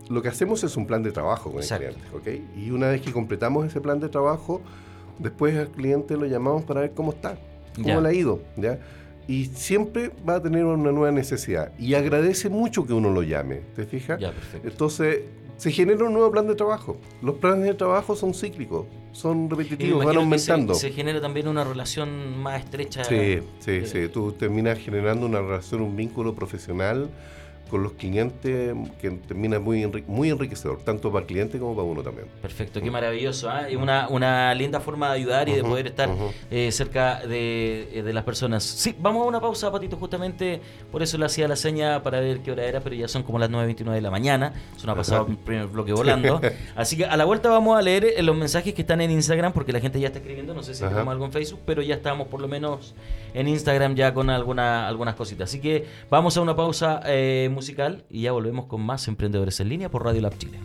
[0.10, 2.58] lo que hacemos es un plan de trabajo con el cliente, ¿ok?
[2.58, 4.62] Y una vez que completamos ese plan de trabajo,
[5.18, 7.38] después al cliente lo llamamos para ver cómo está,
[7.82, 8.80] cómo le ha ido, ¿ya?
[9.30, 11.72] Y siempre va a tener una nueva necesidad.
[11.78, 14.20] Y agradece mucho que uno lo llame, ¿te fijas?
[14.64, 15.20] Entonces,
[15.56, 16.98] se genera un nuevo plan de trabajo.
[17.22, 20.74] Los planes de trabajo son cíclicos, son repetitivos, van aumentando.
[20.74, 23.04] Se, genera también una relación más estrecha.
[23.04, 24.08] Sí, sí, sí.
[24.08, 27.12] Tú terminas generando una relación, un vínculo profesional
[27.70, 32.02] con los clientes que termina muy, muy enriquecedor, tanto para el cliente como para uno
[32.02, 32.28] también.
[32.42, 33.50] Perfecto, qué maravilloso.
[33.50, 33.78] ¿eh?
[33.78, 36.10] Una, una linda forma de ayudar y de poder estar
[36.52, 38.64] eh, cerca de, eh, de, las personas.
[38.64, 42.40] Sí, vamos a una pausa, Patito, justamente por eso le hacía la seña para ver
[42.40, 44.54] qué hora era, pero ya son como las 9.29 de la mañana.
[44.76, 46.42] Es una pasada el primer bloque volando.
[46.76, 49.72] Así que a la vuelta vamos a leer los mensajes que están en Instagram, porque
[49.72, 52.28] la gente ya está escribiendo, no sé si tenemos algo en Facebook, pero ya estamos
[52.28, 52.96] por lo menos
[53.34, 55.50] en Instagram ya con alguna, algunas cositas.
[55.50, 57.50] Así que vamos a una pausa eh,
[58.10, 60.60] y ya volvemos con más Emprendedores en Línea por Radio Lab Chile.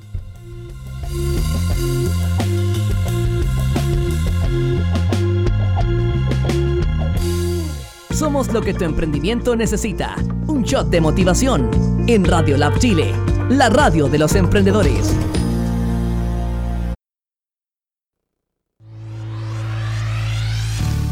[8.11, 10.14] Somos lo que tu emprendimiento necesita.
[10.46, 11.68] Un shot de motivación
[12.07, 13.12] en Radio Lab Chile,
[13.50, 15.16] la radio de los emprendedores.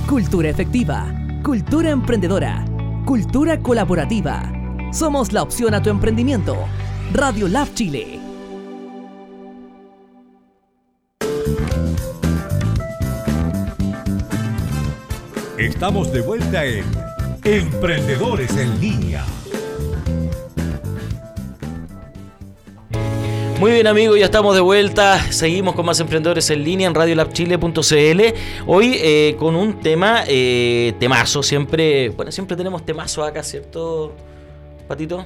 [0.08, 2.64] Cultura efectiva, cultura emprendedora,
[3.04, 4.61] cultura colaborativa
[4.92, 6.56] somos la opción a tu emprendimiento.
[7.12, 8.20] Radio Lab Chile.
[15.58, 16.84] Estamos de vuelta en
[17.44, 19.24] Emprendedores en Línea.
[23.58, 25.20] Muy bien amigos, ya estamos de vuelta.
[25.30, 28.20] Seguimos con más emprendedores en línea en radiolabchile.cl.
[28.66, 34.14] Hoy eh, con un tema, eh, temazo, siempre, bueno, siempre tenemos temazo acá, ¿cierto?
[34.88, 35.24] Patito.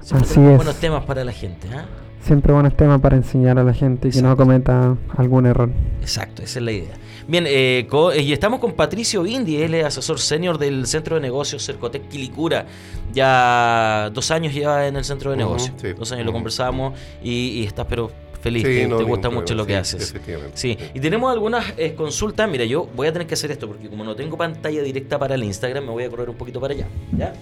[0.00, 0.56] Así es.
[0.56, 1.66] Buenos temas para la gente.
[1.68, 1.82] ¿eh?
[2.22, 5.70] Siempre buenos temas para enseñar a la gente y que no cometa algún error.
[6.02, 6.94] Exacto, esa es la idea.
[7.26, 11.22] Bien, eh, eh, y estamos con Patricio Bindi, él es asesor senior del Centro de
[11.22, 12.66] Negocios Cercotec Quilicura.
[13.12, 15.74] Ya dos años lleva en el Centro de Negocios.
[15.98, 18.10] Dos años lo conversamos y, estás pero
[18.42, 20.14] feliz, te gusta mucho lo que haces.
[20.54, 22.50] Sí, y tenemos algunas eh, consultas.
[22.50, 25.36] Mira, yo voy a tener que hacer esto porque como no tengo pantalla directa para
[25.36, 26.86] el Instagram, me voy a correr un poquito para allá.
[27.16, 27.32] ¿ya?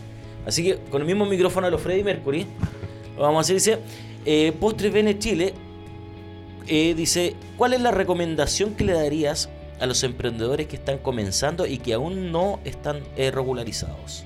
[0.48, 2.46] Así que con el mismo micrófono a los Freddy Mercury,
[3.16, 3.54] lo vamos a hacer.
[3.54, 3.78] Dice,
[4.24, 5.54] eh, Postres Bene Chile,
[6.66, 9.48] dice, ¿cuál es la recomendación que le darías
[9.80, 14.24] a los emprendedores que están comenzando y que aún no están eh, regularizados?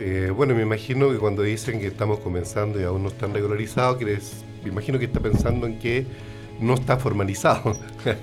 [0.00, 4.00] Eh, bueno, me imagino que cuando dicen que estamos comenzando y aún no están regularizados,
[4.00, 6.06] me imagino que está pensando en que
[6.60, 7.76] no está formalizado.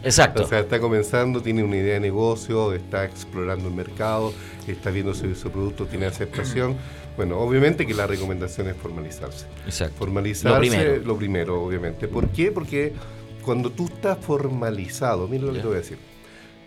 [0.03, 0.43] Exacto.
[0.45, 4.33] o sea, está comenzando, tiene una idea de negocio, está explorando el mercado,
[4.67, 6.75] está viendo si su producto tiene aceptación.
[7.15, 9.45] Bueno, obviamente que la recomendación es formalizarse.
[9.65, 9.97] Exacto.
[9.97, 12.07] Formalizarse, lo primero, lo primero obviamente.
[12.07, 12.51] ¿Por qué?
[12.51, 12.93] Porque
[13.41, 15.97] cuando tú estás formalizado, mira lo que te voy a decir,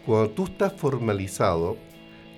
[0.07, 1.77] cuando tú estás formalizado,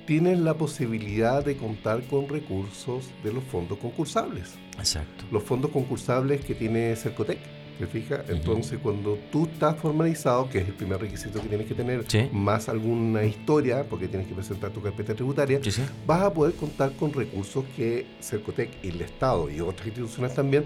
[0.06, 4.54] tienes la posibilidad de contar con recursos de los fondos concursables.
[4.76, 5.24] Exacto.
[5.30, 7.38] Los fondos concursables que tiene Cercotec.
[7.80, 8.20] ¿Te fijas?
[8.28, 12.68] Entonces, cuando tú estás formalizado, que es el primer requisito que tienes que tener, más
[12.68, 15.58] alguna historia, porque tienes que presentar tu carpeta tributaria,
[16.06, 20.64] vas a poder contar con recursos que Cercotec, el Estado y otras instituciones también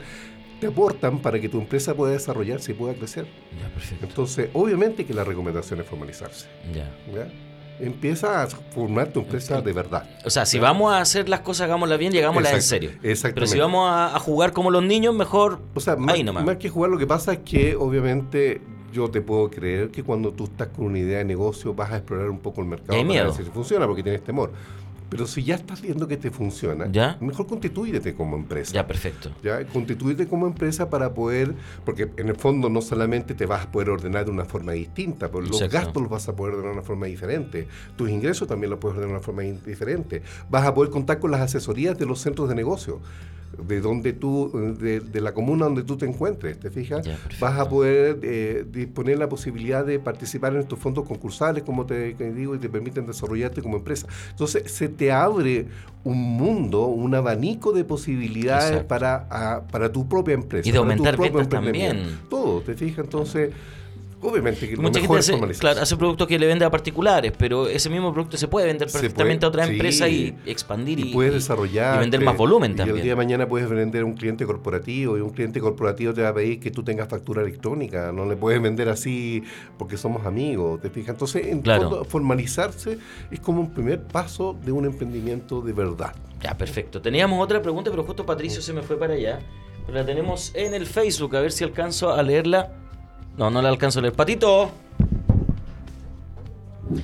[0.59, 3.27] te aportan para que tu empresa pueda desarrollarse y pueda crecer.
[3.61, 4.07] Ya, perfecto.
[4.07, 6.49] Entonces, obviamente que la recomendación es formalizarse.
[6.75, 6.91] Ya.
[7.81, 10.09] Empieza a formar tu empresa de verdad.
[10.25, 12.91] O sea, si vamos a hacer las cosas, hagámoslas bien y hagámoslas en serio.
[13.01, 16.91] Pero si vamos a, jugar como los niños, mejor o sea, más, Más que jugar,
[16.91, 18.61] lo que pasa es que obviamente
[18.95, 21.97] yo te puedo creer que cuando tú estás con una idea de negocio vas a
[21.97, 24.53] explorar un poco el mercado para ver si funciona porque tienes temor.
[25.15, 27.17] Pero si ya estás viendo que te funciona, ¿Ya?
[27.21, 28.73] mejor constituídete como empresa.
[28.75, 29.31] Ya, perfecto.
[29.45, 33.71] Ya, constituyete como empresa para poder, porque en el fondo no solamente te vas a
[33.71, 36.79] poder ordenar de una forma distinta, pero los gastos los vas a poder ordenar de
[36.81, 40.75] una forma diferente, tus ingresos también los puedes ordenar de una forma diferente, vas a
[40.75, 43.01] poder contar con las asesorías de los centros de negocio
[43.67, 47.07] de donde tú, de, la comuna donde tú te encuentres, ¿te fijas?
[47.41, 52.15] Vas a poder eh, disponer la posibilidad de participar en estos fondos concursales, como te
[52.15, 54.07] digo, y te permiten desarrollarte como empresa.
[54.31, 55.67] Entonces, se te abre
[56.05, 60.69] un mundo, un abanico de posibilidades para, para tu propia empresa.
[60.69, 62.19] Y de aumentar ventas también.
[62.29, 63.05] Todo, ¿te fijas?
[63.05, 63.51] Entonces...
[64.25, 67.91] Obviamente que Mucha gente hace, claro, hace productos que le vende a particulares, pero ese
[67.91, 72.01] mismo producto se puede vender perfectamente a otra empresa y expandir y, puedes desarrollar y
[72.01, 72.97] vender más volumen también.
[72.97, 76.15] Y el día de mañana puedes vender a un cliente corporativo y un cliente corporativo
[76.15, 79.43] te va a pedir que tú tengas factura electrónica, no le puedes vender así
[79.77, 81.11] porque somos amigos, ¿te fijas?
[81.11, 82.97] Entonces, en todo, formalizarse
[83.31, 86.15] es como un primer paso de un emprendimiento de verdad.
[86.43, 87.03] Ya, perfecto.
[87.03, 89.41] Teníamos otra pregunta, pero justo Patricio se me fue para allá.
[89.93, 92.84] La tenemos en el Facebook, a ver si alcanzo a leerla.
[93.37, 94.15] No, no le alcanzo a leer.
[94.15, 94.71] Patito.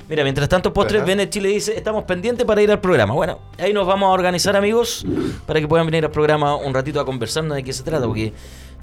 [0.09, 3.15] Mira, mientras tanto, Postres viene Chile dice, estamos pendientes para ir al programa.
[3.15, 5.07] Bueno, ahí nos vamos a organizar, amigos,
[5.47, 8.33] para que puedan venir al programa un ratito a conversarnos de qué se trata, porque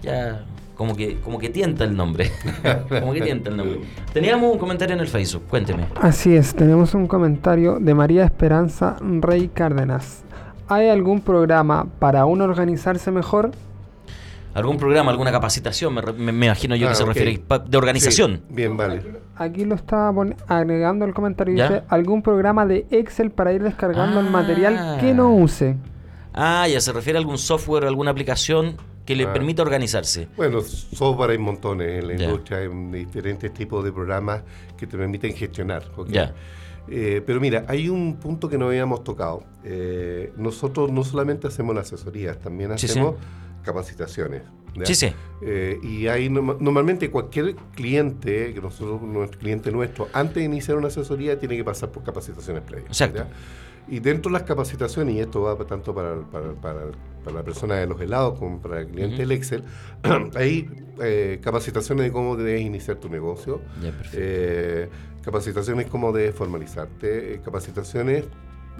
[0.01, 0.43] ya
[0.75, 2.31] como que, como que tienta el nombre.
[2.89, 3.81] como que tienta el nombre.
[4.13, 5.87] Teníamos un comentario en el Facebook, cuénteme.
[6.01, 10.23] Así es, tenemos un comentario de María Esperanza Rey Cárdenas.
[10.67, 13.51] ¿Hay algún programa para uno organizarse mejor?
[14.57, 18.41] Algún programa, alguna capacitación, me, imagino yo que ah, se refiere de organización.
[18.49, 19.03] bien, vale.
[19.35, 20.11] Aquí lo estaba
[20.47, 21.53] agregando el comentario.
[21.53, 25.77] Dice, algún programa de Excel para ir descargando el material que no use.
[26.33, 29.33] Ah, ya se refiere a algún software, alguna aplicación que le ah.
[29.33, 30.27] permita organizarse.
[30.35, 32.69] Bueno, software hay montones en la industria, hay
[33.05, 34.41] diferentes tipos de programas
[34.75, 35.83] que te permiten gestionar.
[36.07, 36.33] Ya.
[36.89, 39.43] Eh, pero mira, hay un punto que no habíamos tocado.
[39.63, 43.15] Eh, nosotros no solamente hacemos la asesoría, también hacemos
[43.67, 44.43] capacitaciones.
[44.83, 45.13] Sí, sí.
[45.41, 50.87] Eh, y hay normalmente cualquier cliente, que nosotros, nuestro cliente nuestro, antes de iniciar una
[50.87, 52.89] asesoría tiene que pasar por capacitaciones previas.
[52.89, 53.25] Exacto.
[53.89, 56.91] Y dentro de las capacitaciones, y esto va tanto para, para, para,
[57.33, 59.63] la persona de los helados como para el cliente del Excel,
[60.35, 60.69] hay
[61.01, 63.61] eh, capacitaciones de cómo debes iniciar tu negocio,
[64.13, 64.89] eh,
[65.23, 68.25] capacitaciones cómo debes formalizarte, capacitaciones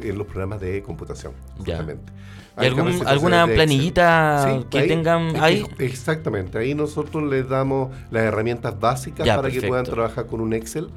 [0.01, 2.13] en los programas de computación, justamente.
[2.59, 5.65] ¿Y alguna planillita que tengan ahí?
[5.79, 10.89] Exactamente, ahí nosotros les damos las herramientas básicas para que puedan trabajar con un Excel.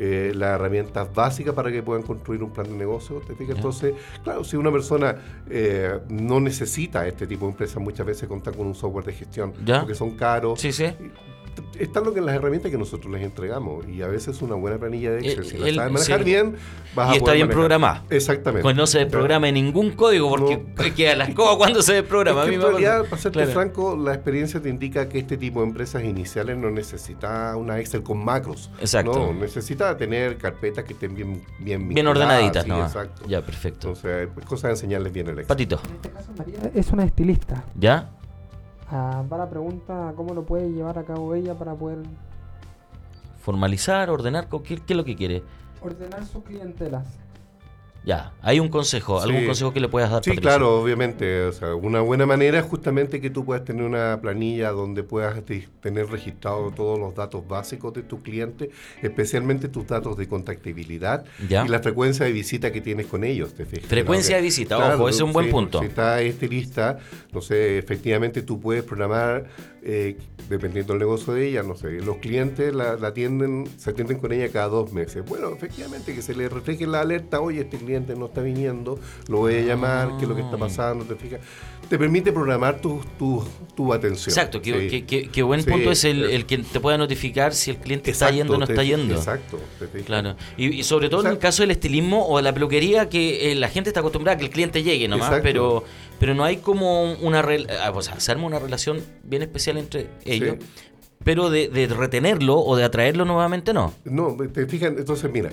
[0.00, 3.20] Eh, las herramientas básicas para que puedan construir un plan de negocio.
[3.26, 5.16] ¿te Entonces, claro, si una persona
[5.50, 9.52] eh, no necesita este tipo de empresas, muchas veces contar con un software de gestión,
[9.52, 10.60] porque son caros.
[10.60, 10.84] Sí, sí
[11.78, 15.12] está lo que las herramientas que nosotros les entregamos y a veces una buena planilla
[15.12, 16.56] de Excel, si la sabes manejar bien,
[16.94, 18.04] vas y está bien programada.
[18.10, 18.62] Exactamente.
[18.62, 20.62] Pues no se desprograma ningún código porque
[20.96, 22.44] queda la escoba cuando se desprograma.
[22.44, 26.56] en realidad, para serte franco, la experiencia te indica que este tipo de empresas iniciales
[26.56, 28.70] no necesita una Excel con macros.
[28.80, 29.18] Exacto.
[29.18, 32.84] No, necesita tener carpetas que estén bien bien, bien ordenaditas, ¿no?
[32.84, 33.22] Exacto.
[33.26, 33.88] Ya, perfecto.
[33.88, 35.46] Entonces, pues, cosa de enseñarles bien el Excel.
[35.46, 35.80] Patito.
[35.84, 37.64] En este caso, María es una estilista.
[37.74, 38.10] ¿Ya?
[38.90, 41.98] Ah, va la pregunta, ¿cómo lo puede llevar a cabo ella para poder...
[43.38, 45.42] Formalizar, ordenar, ¿qué, qué es lo que quiere?
[45.82, 47.06] Ordenar sus clientelas.
[48.04, 50.24] Ya, hay un consejo, algún consejo que le puedas dar.
[50.24, 51.42] Sí, claro, obviamente.
[51.42, 55.42] O sea, una buena manera es justamente que tú puedas tener una planilla donde puedas
[55.80, 58.70] tener registrado todos los datos básicos de tu cliente,
[59.02, 63.52] especialmente tus datos de contactabilidad y la frecuencia de visita que tienes con ellos.
[63.54, 65.80] ¿te frecuencia de visita, ojo, ese es un buen punto.
[65.80, 66.98] Si está este lista,
[67.32, 69.46] no sé, efectivamente tú puedes programar
[69.82, 70.16] eh,
[70.48, 74.48] dependiendo del negocio de ella, no sé, los clientes la, atienden, se atienden con ella
[74.50, 75.24] cada dos meses.
[75.26, 79.38] Bueno, efectivamente, que se le refleje la alerta, oye, este cliente no está viniendo, lo
[79.38, 80.60] voy a llamar, qué es lo que está ah.
[80.60, 81.40] pasando, te fijas.
[81.88, 83.42] Te permite programar tu, tu,
[83.74, 84.30] tu atención.
[84.30, 88.54] Exacto, qué, buen punto es el, que te pueda notificar si el cliente está yendo
[88.54, 89.14] o no está yendo.
[89.14, 89.58] Exacto.
[90.04, 90.36] Claro.
[90.58, 93.68] Y, sobre todo en el caso del estilismo o de la peluquería, que eh, la
[93.68, 95.84] gente está acostumbrada a que el cliente llegue nomás, pero
[96.18, 97.40] pero no hay como una...
[97.40, 100.56] Ah, o sea, se arma una relación bien especial entre ellos.
[101.24, 103.92] Pero de, retenerlo o de atraerlo nuevamente no.
[104.04, 105.50] No, te fijas, entonces mira,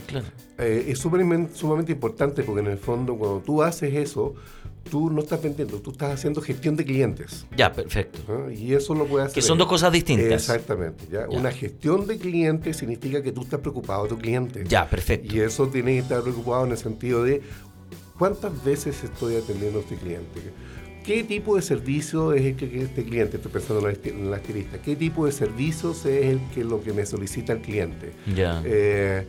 [0.58, 4.36] eh, es sumamente importante porque en el fondo cuando tú haces eso,
[4.90, 7.46] tú no estás vendiendo, tú estás haciendo gestión de clientes.
[7.56, 8.20] Ya, perfecto.
[8.30, 8.52] ¿Ah?
[8.52, 9.36] Y eso lo puede hacer.
[9.36, 10.32] Que son dos cosas distintas.
[10.32, 11.06] Exactamente.
[11.12, 11.28] ¿ya?
[11.30, 14.64] Una gestión de clientes significa que tú estás preocupado de tu cliente.
[14.68, 15.36] Ya, perfecto.
[15.36, 17.42] Y eso tiene que estar preocupado en el sentido de,
[18.18, 20.42] ¿Cuántas veces estoy atendiendo a este cliente?
[21.06, 24.96] ¿Qué tipo de servicio es el que este cliente, estoy pensando en la estilista, qué
[24.96, 28.14] tipo de servicios es el que lo que me solicita el cliente?
[28.36, 28.62] Ya.
[28.66, 29.28] Eh,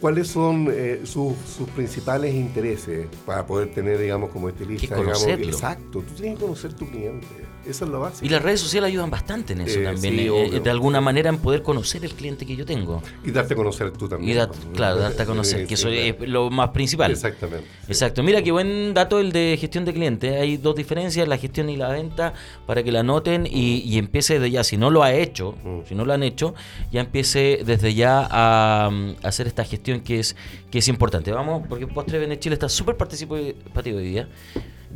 [0.00, 1.34] ¿Cuáles son eh, sus,
[1.74, 4.94] principales intereses para poder tener, digamos, como estilista?
[4.96, 7.26] Digamos, exacto, tú tienes que conocer tu cliente.
[7.68, 8.24] Eso es lo básico.
[8.24, 11.38] Y las redes sociales ayudan bastante en eso eh, también, eh, de alguna manera en
[11.38, 13.02] poder conocer el cliente que yo tengo.
[13.24, 14.38] Y darte a conocer tú también.
[14.38, 17.10] Y claro, darte a conocer, que eso es lo más principal.
[17.10, 17.66] Exactamente.
[17.88, 18.22] Exacto.
[18.22, 20.36] Mira qué buen dato el de gestión de cliente.
[20.36, 22.34] Hay dos diferencias, la gestión y la venta,
[22.66, 24.64] para que la noten y, empiece desde ya.
[24.64, 25.88] Si no lo ha hecho, mm.
[25.88, 26.54] si no lo han hecho,
[26.92, 28.90] ya empiece desde ya a,
[29.22, 30.36] hacer esta gestión que es,
[30.70, 31.32] que es importante.
[31.32, 34.28] Vamos, porque Postre Vende Chile está súper participativo hoy día.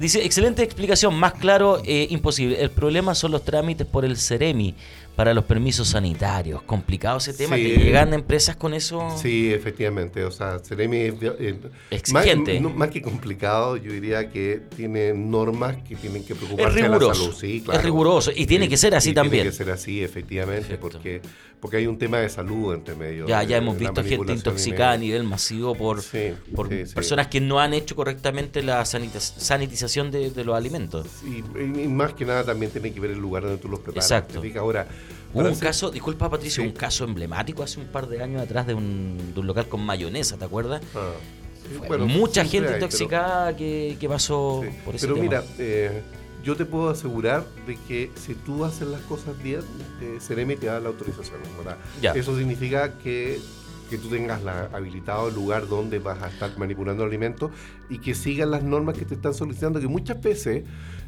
[0.00, 2.62] Dice, excelente explicación, más claro, eh, imposible.
[2.62, 4.74] El problema son los trámites por el CEREMI
[5.16, 6.62] para los permisos sanitarios.
[6.62, 9.16] Complicado ese tema, que llegan empresas con eso.
[9.20, 10.24] Sí, efectivamente.
[10.24, 11.58] O sea, Ceremi es eh,
[11.90, 12.60] exigente.
[12.60, 17.34] Más, que complicado, yo diría que tiene normas que tienen que preocuparse de la salud.
[17.34, 17.78] Sí, claro.
[17.78, 19.42] Es riguroso y tiene que ser así también.
[19.42, 21.20] Tiene que ser así, efectivamente, porque
[21.60, 23.26] porque hay un tema de salud entre medio.
[23.26, 26.02] Ya, ya hemos visto gente intoxicada a nivel masivo por,
[26.54, 31.06] por personas que no han hecho correctamente la sanitización de, los alimentos.
[31.22, 34.10] Y, y, más que nada también tiene que ver el lugar donde tú los preparas.
[34.10, 34.42] Exacto.
[34.58, 34.88] Ahora,
[35.32, 38.74] Hubo un caso, disculpa Patricio, un caso emblemático hace un par de años atrás de
[38.74, 40.82] un, de un local con mayonesa, ¿te acuerdas?
[40.94, 41.12] Ah.
[41.98, 46.02] mucha gente intoxicada que, que, pasó por ese Pero mira, eh,
[46.42, 49.60] yo te puedo asegurar de que si tú haces las cosas bien,
[50.00, 51.40] eh, Ceremi te da la autorización.
[51.58, 51.76] ¿verdad?
[52.16, 53.40] Eso significa que
[53.90, 57.50] que tú tengas la, habilitado el lugar donde vas a estar manipulando alimentos
[57.90, 60.62] y que sigan las normas que te están solicitando, que muchas veces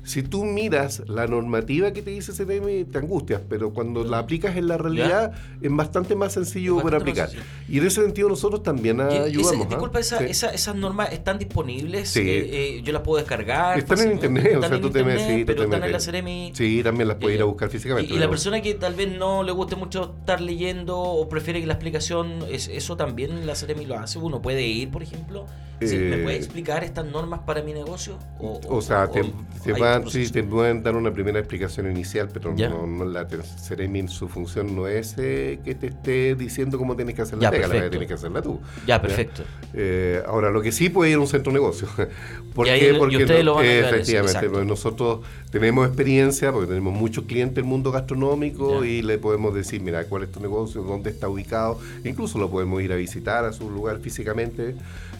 [0.04, 4.56] si tú miras la normativa que te dice CDM, te angustias, pero cuando la aplicas
[4.56, 7.30] en la realidad es bastante más sencillo para aplicar.
[7.68, 9.66] Y en ese sentido nosotros también ayudamos.
[9.66, 9.68] ¿ah?
[9.68, 12.20] disculpa, esas normas están disponibles, sí.
[12.20, 13.78] Eh, eh, yo las puedo descargar.
[13.78, 15.44] Están en internet, o sea, tú te metes.
[15.46, 16.54] Pero están en la CRM.
[16.54, 18.12] Sí, también las puedes ir a buscar físicamente.
[18.12, 21.66] Y, la persona que tal vez no le guste mucho estar leyendo o prefiere que
[21.66, 24.18] la explicación, es, eso también la CRM lo hace.
[24.18, 25.46] Uno puede ir, por ejemplo.
[25.90, 28.18] ¿Me puede eh, explicar estas normas para mi negocio?
[28.38, 29.22] O, sea, te,
[29.64, 29.74] te
[30.06, 34.86] sí, te pueden dar una primera explicación inicial, pero no, la Ceremi, su función no
[34.86, 38.14] es eh, que te esté diciendo cómo tienes que hacer la pega, la tienes que
[38.14, 38.60] hacerla tú.
[38.86, 39.42] Ya, perfecto.
[39.74, 41.88] Eh, ahora, lo que sí puede ir a un centro de negocio.
[42.54, 42.94] ¿Por qué?
[42.98, 47.64] Porque ustedes lo van a Efectivamente, porque nosotros tenemos experiencia, porque tenemos muchos clientes en
[47.64, 51.78] el mundo gastronómico y le podemos decir, mira, cuál es tu negocio, dónde está ubicado.
[52.04, 54.74] Incluso lo podemos ir a visitar a su lugar físicamente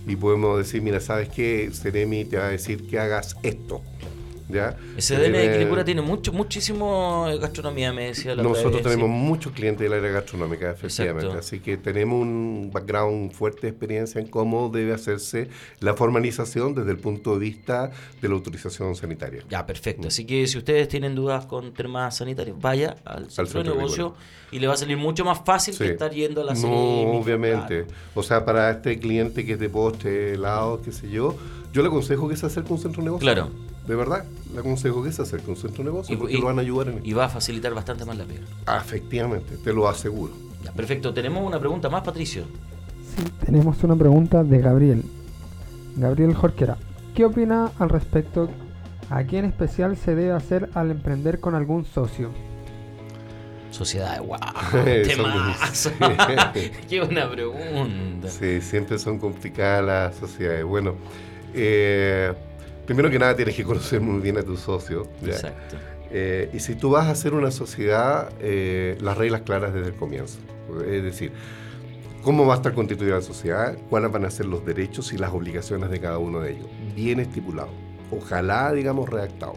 [0.07, 1.71] y podemos decir, mira, ¿sabes qué?
[1.73, 3.83] Ceremi te va a decir que hagas esto
[4.53, 4.77] ¿ya?
[4.99, 9.99] SDN de Quilicura tiene mucho, muchísimo gastronomía, me decía la Nosotros tenemos muchos clientes del
[9.99, 11.37] área gastronómica, efectivamente.
[11.37, 15.49] Así que tenemos un background fuerte de experiencia en cómo debe hacerse
[15.81, 19.43] la formalización desde el punto de vista de la autorización sanitaria.
[19.49, 20.09] Ya, perfecto.
[20.09, 24.15] Así que si ustedes tienen dudas con temas sanitarios, vaya al centro, de negocio
[24.51, 26.69] y le va a salir mucho más fácil que estar yendo a la No,
[27.19, 27.87] obviamente.
[28.15, 31.37] O sea, para este cliente que es de postre, helado, qué sé yo,
[31.73, 33.25] yo le aconsejo que se acerque a un centro de negocio.
[33.25, 33.51] Claro.
[33.87, 36.59] De verdad, le aconsejo que se acerque a un centro de negocio porque lo van
[36.59, 38.43] a ayudar en Y va a facilitar bastante más la pega.
[38.67, 40.33] Ah, efectivamente, te lo aseguro.
[40.77, 41.13] perfecto.
[41.13, 42.45] Tenemos una pregunta más, Patricio.
[43.17, 45.03] Sí, tenemos una pregunta de Gabriel.
[45.97, 46.77] Gabriel Jorquera.
[47.15, 48.49] ¿Qué opina al respecto?
[49.11, 52.31] ¿A qué en especial se debe hacer al emprender con algún socio?
[53.71, 54.39] Sociedad, wow.
[56.89, 58.29] Qué buena pregunta.
[58.29, 60.65] Sí, siempre son complicadas las sociedades.
[60.65, 60.95] Bueno,
[61.53, 62.33] eh,
[62.87, 65.07] primero que nada tienes que conocer muy bien a tu socio.
[65.25, 65.77] Exacto.
[66.11, 69.95] Eh, y si tú vas a hacer una sociedad, eh, las reglas claras desde el
[69.95, 70.39] comienzo.
[70.87, 71.33] Es decir,
[72.23, 75.33] cómo va a estar constituida la sociedad, cuáles van a ser los derechos y las
[75.33, 76.67] obligaciones de cada uno de ellos.
[76.95, 77.71] Bien estipulado.
[78.11, 79.55] Ojalá, digamos, redactado.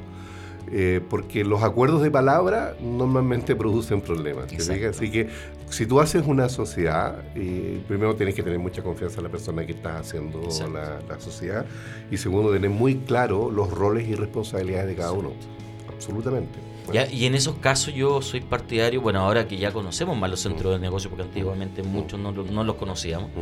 [0.71, 4.45] Eh, porque los acuerdos de palabra normalmente producen problemas.
[4.51, 5.30] Así que
[5.70, 9.66] si tú haces una sociedad, eh, primero tienes que tener mucha confianza en la persona
[9.66, 10.41] que está haciendo
[10.72, 11.66] la, sociedad
[12.11, 15.32] y segundo, tener muy claro los roles y responsabilidades de cada uno.
[15.93, 16.59] Absolutamente.
[17.11, 20.74] y en esos casos yo soy partidario, bueno, ahora que ya conocemos más los centros
[20.74, 21.88] de negocio, porque antiguamente mm.
[21.88, 23.41] muchos no, no, los conocíamos, mm.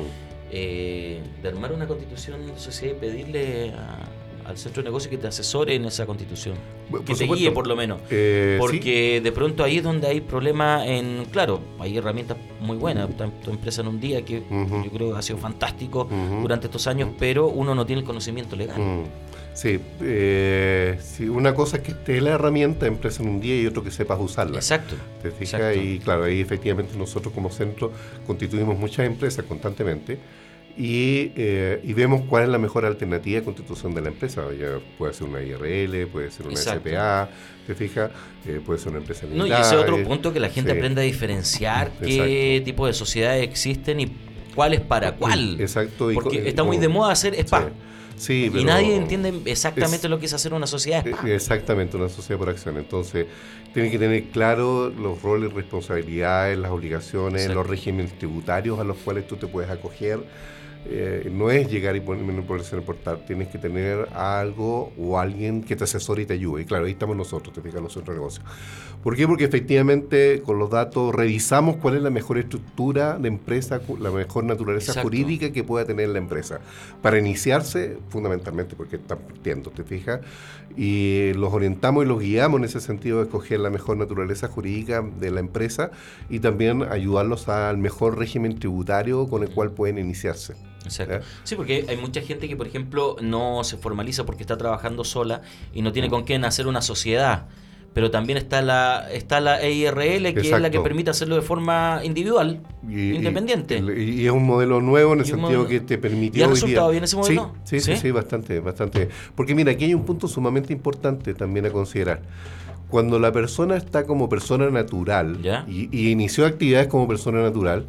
[0.51, 3.99] eh, de armar una constitución de sociedad y pedirle a
[4.46, 6.56] al centro de negocio que te asesore en esa constitución.
[7.06, 8.02] que te guíe por lo menos.
[8.10, 13.10] Eh, Porque de pronto ahí es donde hay problemas en, claro, hay herramientas muy buenas.
[13.44, 16.08] Tu empresa en un día que yo creo que ha sido fantástico
[16.41, 19.06] durante estos años, pero uno no tiene el conocimiento legal.
[20.02, 23.84] Eh, sí, una cosa es que esté la herramienta empresa en un día y otro
[23.84, 24.58] que sepas usarla.
[24.58, 24.96] Exacto.
[25.22, 25.76] ¿Te fijas?
[25.78, 27.91] Y claro, ahí efectivamente nosotros como centro
[28.26, 30.18] constituimos muchas empresas constantemente
[30.76, 34.43] eh, y, vemos cuál es la mejor alternativa de constitución de la empresa.
[34.59, 37.30] Ya puede ser una IRL, puede ser una SPA,
[37.67, 38.11] ¿te fijas?
[38.47, 41.05] Eh, puede ser una empresa No, y ese otro punto que la gente aprenda a
[41.05, 44.11] diferenciar qué tipo de sociedades existen y
[44.55, 45.59] cuál es para cuál.
[45.59, 46.09] Exacto.
[46.13, 47.69] Porque está muy de moda hacer spa.
[48.15, 48.51] Sí.
[48.53, 51.28] y nadie entiende exactamente lo que es hacer una sociedad spa.
[51.28, 52.78] Eh, exactamente, una sociedad por acción.
[52.78, 53.28] Entonces,
[53.74, 59.28] tiene que tener claro los roles, responsabilidades, las obligaciones, los regímenes tributarios a los cuales
[59.28, 60.19] tú te puedes acoger
[60.86, 65.63] eh, no es llegar y ponerse en el portal, tienes que tener algo o alguien
[65.63, 66.63] que te asesore y te ayude.
[66.63, 68.45] Y claro, ahí estamos nosotros, te fijas, los otros negocios.
[69.01, 69.27] ¿Por qué?
[69.27, 74.43] Porque efectivamente con los datos revisamos cuál es la mejor estructura de empresa, la mejor
[74.43, 76.59] naturaleza jurídica que pueda tener la empresa.
[77.01, 80.21] Para iniciarse, fundamentalmente, porque están partiendo, te fijas,
[80.75, 85.01] y los orientamos y los guiamos en ese sentido de escoger la mejor naturaleza jurídica
[85.01, 85.91] de la empresa
[86.29, 90.55] y también ayudarlos al mejor régimen tributario con el cual pueden iniciarse.
[90.84, 91.25] Exacto.
[91.43, 95.41] Sí, porque hay mucha gente que, por ejemplo, no se formaliza porque está trabajando sola
[95.73, 97.47] y no tiene con quién hacer una sociedad.
[97.93, 102.01] Pero también está la está la EIRL, que es la que permite hacerlo de forma
[102.03, 102.59] individual,
[102.89, 103.84] independiente.
[103.95, 106.41] Y, es un modelo nuevo en el sentido que te permitió.
[106.41, 107.53] ¿Y ha resultado bien ese modelo?
[107.65, 109.09] Sí sí, sí, bastante, bastante.
[109.36, 112.21] Porque mira, aquí hay un punto sumamente importante también a considerar
[112.93, 117.88] cuando la persona está como persona natural y, inició actividades como persona natural,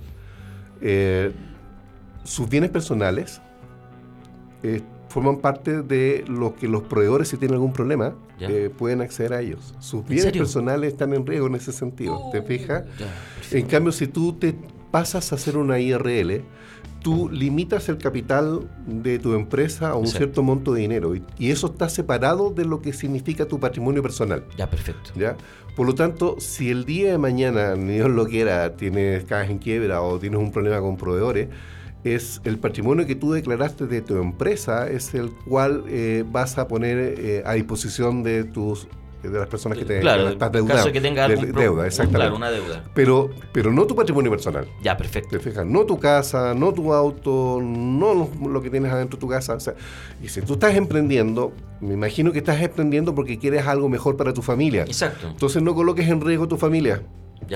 [0.80, 1.30] eh,
[2.24, 3.40] sus bienes personales
[4.62, 9.32] eh, forman parte de lo que los proveedores, si tienen algún problema, eh, pueden acceder
[9.32, 9.74] a ellos.
[9.78, 12.84] Sus bienes personales están en riesgo en ese sentido, ¿te oh, fijas?
[13.52, 14.56] En cambio, si tú te
[14.90, 16.42] pasas a hacer una IRL,
[17.04, 21.66] tú limitas el capital de tu empresa a un cierto monto de dinero y, eso
[21.66, 24.44] está separado de lo que significa tu patrimonio personal.
[24.56, 25.10] Ya, perfecto.
[25.14, 25.36] ¿Ya?
[25.76, 29.58] Por lo tanto, si el día de mañana, ni Dios lo quiera, tienes cajas en
[29.58, 31.48] quiebra o tienes un problema con proveedores,
[32.04, 36.68] es el patrimonio que tú declaraste de tu empresa, es el cual eh, vas a
[36.68, 38.86] poner eh, a disposición de tus
[39.22, 40.92] de las personas que te claro, estás deudando.
[40.92, 42.18] que tenga deuda, exactamente.
[42.18, 42.84] Claro, una deuda.
[42.94, 44.66] Pero, pero no tu patrimonio personal.
[44.82, 45.30] Ya, perfecto.
[45.30, 49.28] Te fijas, no tu casa, no tu auto, no lo, que tienes adentro de tu
[49.28, 49.54] casa.
[49.54, 49.74] O sea,
[50.22, 54.34] y si tú estás emprendiendo, me imagino que estás emprendiendo porque quieres algo mejor para
[54.34, 54.82] tu familia.
[54.82, 55.28] Exacto.
[55.28, 57.02] Entonces no coloques en riesgo tu familia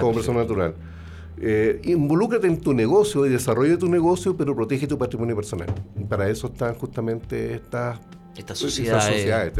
[0.00, 0.74] como persona natural.
[1.40, 5.68] Eh, involúcrate en tu negocio y desarrolla tu negocio, pero protege tu patrimonio personal.
[5.98, 8.00] Y para eso están justamente estas
[8.36, 9.52] estas sociedades.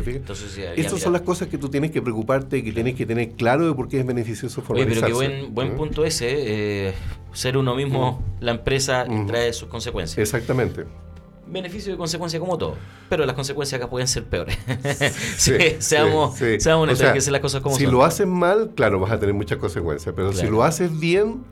[0.77, 3.67] Estas son las cosas que tú tienes que preocuparte y que tienes que tener claro
[3.67, 5.13] de por qué es beneficioso formalizarse.
[5.15, 5.77] Oye, pero qué buen, buen ¿Eh?
[5.77, 6.95] punto ese, eh,
[7.33, 10.19] ser uno mismo la empresa trae sus consecuencias.
[10.19, 10.85] Exactamente.
[11.51, 12.77] beneficio y consecuencia como todo.
[13.09, 14.57] Pero las consecuencias acá pueden ser peores.
[15.37, 16.61] Sí, Sí, seamos, sí, sí.
[16.61, 17.93] seamos honestos, O sea, que las cosas como si son.
[17.95, 21.43] lo haces mal, claro, vas a tener muchas consecuencias, pero si lo haces bien,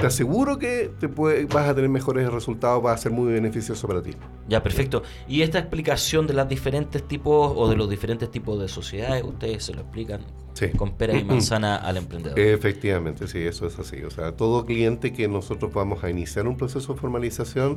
[0.00, 3.86] te aseguro que te puede- vas a tener mejores resultados, va a ser muy beneficioso
[3.88, 4.12] para ti.
[4.48, 5.02] Ya, perfecto.
[5.26, 9.64] Y esta explicación de los diferentes tipos o de los diferentes tipos de sociedades, ustedes
[9.64, 10.20] se lo explican
[10.58, 10.70] Sí.
[10.76, 12.38] con pera y manzana al emprendedor.
[12.38, 14.02] Efectivamente, sí, eso es así.
[14.02, 17.76] O sea, todo cliente que nosotros vamos a iniciar un proceso de formalización,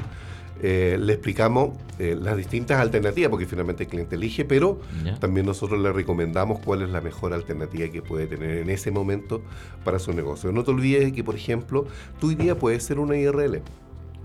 [0.63, 4.79] eh, le explicamos eh, las distintas alternativas, porque finalmente el cliente elige, pero
[5.19, 9.41] también nosotros le recomendamos cuál es la mejor alternativa que puede tener en ese momento
[9.84, 10.51] para su negocio.
[10.51, 11.86] No te olvides de que, por ejemplo,
[12.19, 13.61] tú hoy día puedes ser una IRL.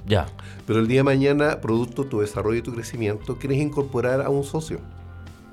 [0.06, 0.26] Ya.
[0.66, 4.30] Pero el día de mañana, producto de tu desarrollo y tu crecimiento, quieres incorporar a
[4.30, 4.78] un socio.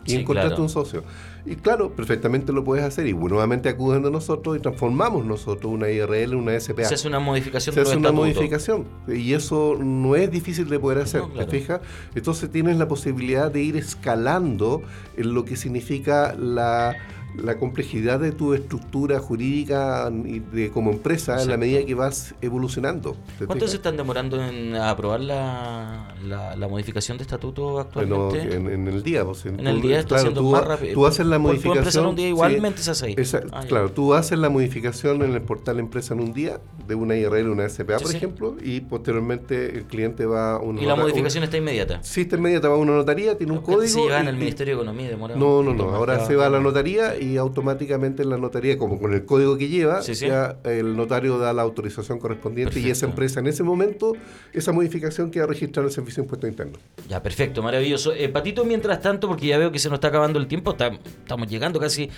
[0.06, 0.64] Y Sí, encontraste claro.
[0.64, 1.04] un socio.
[1.46, 3.06] Y claro, perfectamente lo puedes hacer.
[3.08, 6.86] Y nuevamente acuden a nosotros y transformamos nosotros una IRL en una SPA.
[6.86, 8.86] Se hace una modificación Se hace una modificación.
[9.08, 11.22] Y eso no es difícil de poder hacer.
[11.22, 11.50] No, claro.
[11.50, 11.82] ¿Te fijas?
[12.16, 14.82] Entonces tienes la posibilidad de ir escalando
[15.18, 16.96] en lo que significa la,
[17.36, 22.36] la complejidad de tu estructura jurídica y de, como empresa en la medida que vas
[22.42, 23.16] evolucionando.
[23.40, 28.56] ¿Te ¿Cuánto se están demorando en aprobar la, la, la modificación de estatuto Bueno, actualmente?
[28.56, 29.26] en, en el día.
[29.26, 30.94] pues, En el día está claro, siendo tú, más rápido.
[30.94, 32.06] Tú haces la en modificación.
[32.06, 33.16] un día sí, igualmente se hace ahí.
[33.18, 33.68] esa- Ah, ya.
[33.68, 37.50] claro, tú haces la modificación en el portal empresa en un día de una IRL,
[37.50, 38.18] una SPA, Sí, por sí.
[38.18, 42.00] ejemplo, y posteriormente el cliente va a una Y la modificación está inmediata.
[42.04, 43.88] Sí, está inmediata, va a una notaría, tiene un código.
[43.88, 45.90] Se llevan y- al y- Ministerio de Economía demora No, no, no.
[45.96, 49.58] Ahora se va a la notaría y automáticamente en la notaría, como con el código
[49.58, 50.28] que lleva, Sí, sí.
[50.28, 54.14] ya el notario da la autorización correspondiente y esa empresa en ese momento,
[54.52, 56.74] esa modificación queda registrada en el Servicio de Impuesto Interno.
[57.10, 58.14] Ya, perfecto, maravilloso.
[58.14, 60.92] Eh, Patito, mientras tanto, porque ya veo que se nos está acabando el tiempo, está-
[61.04, 62.10] estamos llegando casi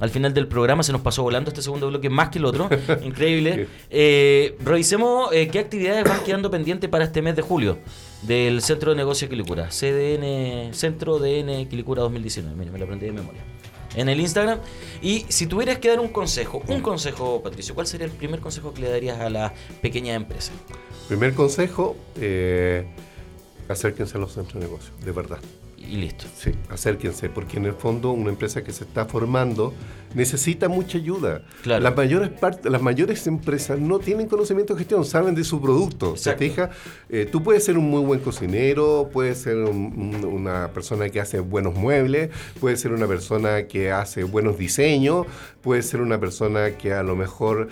[0.00, 2.68] al final del programa, se nos pasó volando este segundo bloque más que el otro,
[3.04, 3.68] increíble.
[3.90, 7.78] Eh, revisemos eh, qué actividades van quedando pendientes para este mes de julio
[8.22, 13.12] del Centro de Negocio Quilicura, CDN, Centro DN Quilicura 2019, mira, me lo aprendí de
[13.12, 13.42] memoria.
[13.94, 14.60] En el Instagram.
[15.02, 18.74] Y si tuvieras que dar un consejo, un consejo, Patricio, ¿cuál sería el primer consejo
[18.74, 20.54] que le darías a las pequeñas empresas?
[21.08, 22.86] Primer consejo, eh,
[23.68, 25.38] acérquense a los centros de negocio, de verdad.
[25.88, 26.24] Y listo.
[26.36, 29.74] Sí, acérquense, porque en el fondo una empresa que se está formando
[30.14, 31.42] necesita mucha ayuda.
[31.62, 31.82] Claro.
[31.82, 32.30] Las mayores
[32.64, 36.16] las mayores empresas no tienen conocimiento de gestión, saben de su producto.
[36.16, 36.70] ¿Se fija?
[37.08, 41.20] Eh, tú puedes ser un muy buen cocinero, puedes ser un- un- una persona que
[41.20, 42.30] hace buenos muebles,
[42.60, 45.26] puedes ser una persona que hace buenos diseños,
[45.62, 47.68] puedes ser una persona que a lo mejor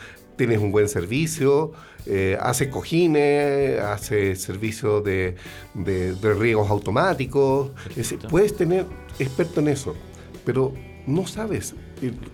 [0.47, 1.72] tienes un buen servicio,
[2.07, 5.36] eh, hace cojines, hace servicio de,
[5.74, 7.70] de- de riegos automáticos.
[7.97, 8.86] Es puedes tener
[9.18, 9.95] experto en eso,
[10.45, 10.72] pero
[11.07, 11.74] no sabes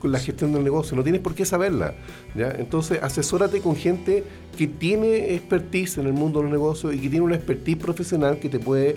[0.02, 1.94] la gestión del negocio, no tienes por qué saberla.
[2.34, 2.50] ¿ya?
[2.58, 4.24] Entonces, asesórate con gente
[4.56, 8.38] que tiene expertise en el mundo de los negocios y que tiene una expertise profesional
[8.38, 8.96] que te puede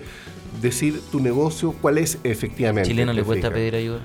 [0.62, 2.88] decir tu negocio cuál es efectivamente.
[2.88, 4.00] ¿Chileno le ¿te cuesta pedir ayuda?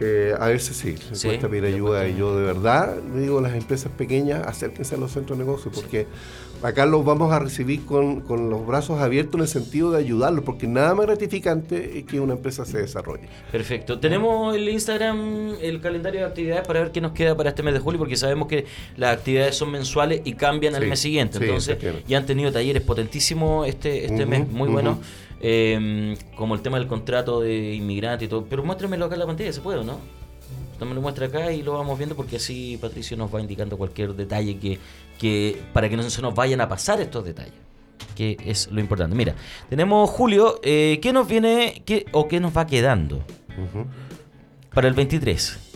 [0.00, 3.38] Eh, a veces sí, le Sí, cuesta pedir ayuda y yo de verdad le digo
[3.38, 6.06] a las empresas pequeñas acérquense a los centros de negocio porque
[6.62, 10.44] acá los vamos a recibir con, con los brazos abiertos en el sentido de ayudarlos
[10.44, 13.28] porque nada más gratificante es que una empresa se desarrolle.
[13.52, 13.98] Perfecto.
[14.00, 17.74] Tenemos el Instagram, el calendario de actividades para ver qué nos queda para este mes
[17.74, 21.38] de julio, porque sabemos que las actividades son mensuales y cambian al mes siguiente.
[21.38, 24.72] sí, Entonces, ya han tenido talleres potentísimos este, este mes, muy ujú.
[24.72, 24.98] buenos.
[25.40, 28.44] eh, como el tema del contrato de inmigrante y todo.
[28.50, 29.98] Pero muéstremelo acá en la pantalla, ¿se puede o no?
[30.78, 33.76] Usted me lo muestra acá y lo vamos viendo porque así Patricio nos va indicando
[33.76, 34.78] cualquier detalle que,
[35.18, 37.54] que para que no se nos vayan a pasar estos detalles.
[38.14, 39.16] Que es lo importante.
[39.16, 39.34] Mira,
[39.68, 40.60] tenemos Julio.
[40.62, 43.24] Eh, ¿Qué nos viene qué, o qué nos va quedando?
[44.72, 45.67] Para el 23.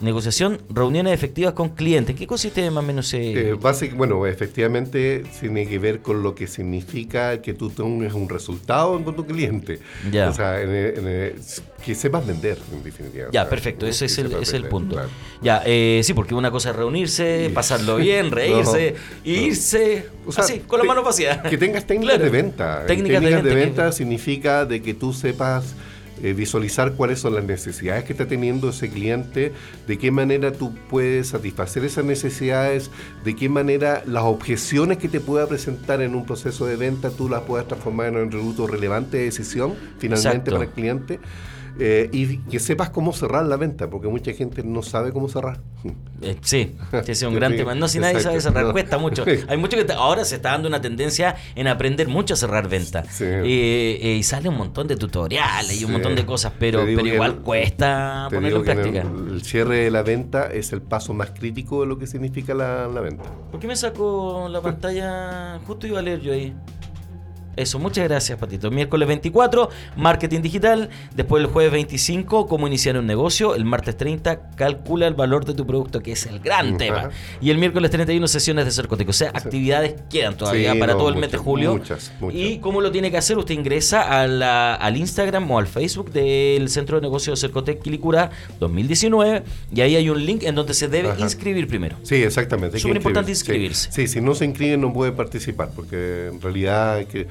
[0.00, 2.14] Negociación, reuniones efectivas con clientes.
[2.14, 3.56] ¿Qué consiste más o menos Eh,
[3.96, 9.16] bueno, efectivamente tiene que ver con lo que significa que tú tengas un resultado con
[9.16, 9.80] tu cliente.
[10.12, 10.28] Ya.
[10.30, 11.34] O sea, en en
[11.84, 13.26] que sepas vender, en definitiva.
[13.32, 14.94] Ya, perfecto, ese es el, es el punto.
[14.94, 15.08] claro.
[15.42, 18.94] Ya, eh, sí, porque una cosa es reunirse, pasarlo bien, reírse,
[19.24, 19.42] No, y no.
[19.46, 21.38] irse O sea, así, con las manos vacías.
[21.48, 22.24] Que tengas técnicas Claro.
[22.24, 22.86] de venta.
[22.86, 25.74] Técnicas de venta, venta, significa de que tú sepas
[26.22, 29.52] eh, visualizar cuáles son las necesidades que está teniendo ese cliente,
[29.86, 32.90] de qué manera tú puedes satisfacer esas necesidades,
[33.24, 37.28] de qué manera las objeciones que te pueda presentar en un proceso de venta tú
[37.28, 40.50] las puedas transformar en un tributo relevante de decisión finalmente Exacto.
[40.52, 41.20] para el cliente.
[41.78, 45.60] Eh, y que sepas cómo cerrar la venta, porque mucha gente no sabe cómo cerrar.
[46.20, 46.74] Eh, sí,
[47.04, 47.76] sí, es un gran Sí, tema.
[47.76, 48.72] No, si nadie sabe cerrar, No.
[48.72, 49.24] cuesta mucho.
[49.48, 53.06] Hay mucho que ahora se está dando una tendencia en aprender mucho a cerrar ventas.
[53.08, 53.24] Sí.
[53.24, 57.30] Eh, y sale un montón de tutoriales y un montón de cosas, pero, pero igual
[57.30, 59.02] el- cuesta ponerlo en práctica.
[59.02, 62.52] el, el cierre de la venta es el paso más crítico de lo que significa
[62.52, 63.22] la, la venta.
[63.52, 65.60] ¿Por qué me saco la pantalla?
[65.68, 66.52] Justo iba a leer yo ahí.
[67.58, 68.70] Eso, muchas gracias, Patito.
[68.70, 70.88] Miércoles 24, marketing digital.
[71.14, 73.54] Después el jueves 25, cómo iniciar un negocio.
[73.54, 77.10] El martes 30, calcula el valor de tu producto, que es el gran tema.
[77.40, 79.08] Y el miércoles 31, sesiones de Cercotec.
[79.08, 81.72] O sea, actividades quedan todavía para todo el mes de julio.
[81.72, 82.40] Muchas, muchas.
[82.40, 83.38] ¿Y cómo lo tiene que hacer?
[83.38, 88.30] Usted ingresa al Instagram o al Facebook del Centro de Negocios Cercotec Quilicura
[88.60, 89.42] 2019
[89.74, 91.96] y ahí hay un link en donde se debe inscribir primero.
[92.02, 92.78] Sí, exactamente.
[92.78, 93.90] Súper importante inscribirse.
[93.92, 94.06] Sí.
[94.06, 97.26] si no se inscriben no puede participar porque en realidad hay que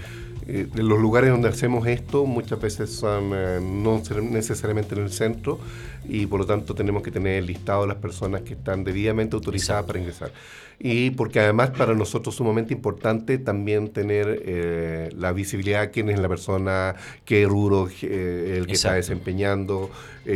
[0.48, 5.60] eh, los lugares donde hacemos esto muchas veces son eh, no necesariamente en el centro
[6.08, 9.36] y por lo tanto tenemos que tener el listado de las personas que están debidamente
[9.36, 10.32] autorizadas para ingresar.
[10.80, 16.10] Y porque además para nosotros es sumamente importante también tener eh, la visibilidad de quién
[16.10, 16.96] es la persona,
[17.26, 19.90] qué rubro el que está desempeñando,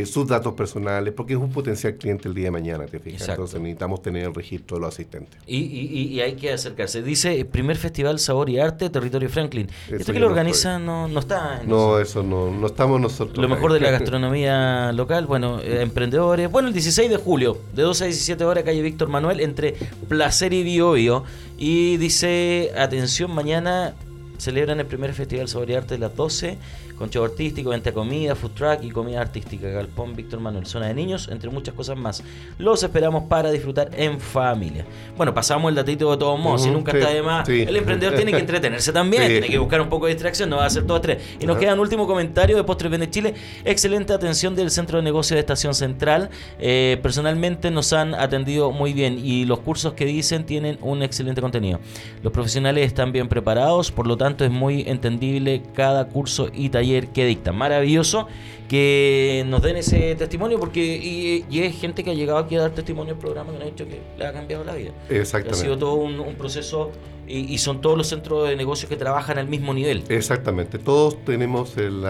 [0.06, 3.28] sus datos personales, porque es un potencial cliente el día de mañana, ¿te fijas?
[3.28, 5.40] Entonces necesitamos tener el registro de los asistentes.
[5.46, 7.02] Y, y, hay que acercarse.
[7.02, 9.68] Dice, primer festival Sabor y Arte, Territorio Franklin.
[9.92, 11.62] Esto que lo organiza no, no está.
[11.66, 13.38] no, eso no, no estamos nosotros.
[13.38, 16.50] Lo mejor de la gastronomía local, bueno, eh, emprendedores.
[16.52, 19.76] Bueno, el 16 de julio, de 12 a 17 horas, calle Víctor Manuel, entre
[20.08, 21.24] Placer y Biobio.
[21.58, 23.94] Y dice, atención, mañana
[24.38, 26.58] celebran el primer Festival Sabor y Arte de las 12
[27.02, 29.68] con show artístico, venta comida, food truck y comida artística.
[29.68, 32.24] Galpón Víctor Manuel, zona de niños, entre muchas cosas más.
[32.60, 34.86] Los esperamos para disfrutar en familia.
[35.18, 37.50] Bueno, pasamos el datito de todos modos, si nunca está de más.
[37.50, 40.66] El emprendedor tiene que entretenerse también, tiene que buscar un poco de distracción, no va
[40.66, 41.24] a hacer todo tres.
[41.40, 43.34] Y nos queda un último comentario de Postres Vende Chile.
[43.66, 46.30] Excelente atención del Centro de Negocios de Estación Central.
[46.60, 51.42] Eh, personalmente nos han atendido muy bien y los cursos que dicen tienen un excelente
[51.42, 51.80] contenido.
[52.22, 56.91] Los profesionales están bien preparados, por lo tanto es muy entendible cada curso y taller
[57.14, 57.52] que dicta.
[57.52, 58.28] Maravilloso
[58.72, 62.72] que nos den ese testimonio porque y, es gente que ha llegado aquí a dar
[62.72, 64.92] testimonio al programa que nos ha dicho que le ha cambiado la vida.
[65.10, 65.60] Exactamente.
[65.60, 66.90] Ha sido todo un, proceso
[67.28, 70.06] y, son todos los centros de negocios que trabajan al mismo nivel.
[70.08, 70.80] Exactamente.
[70.80, 72.06] Todos tenemos el,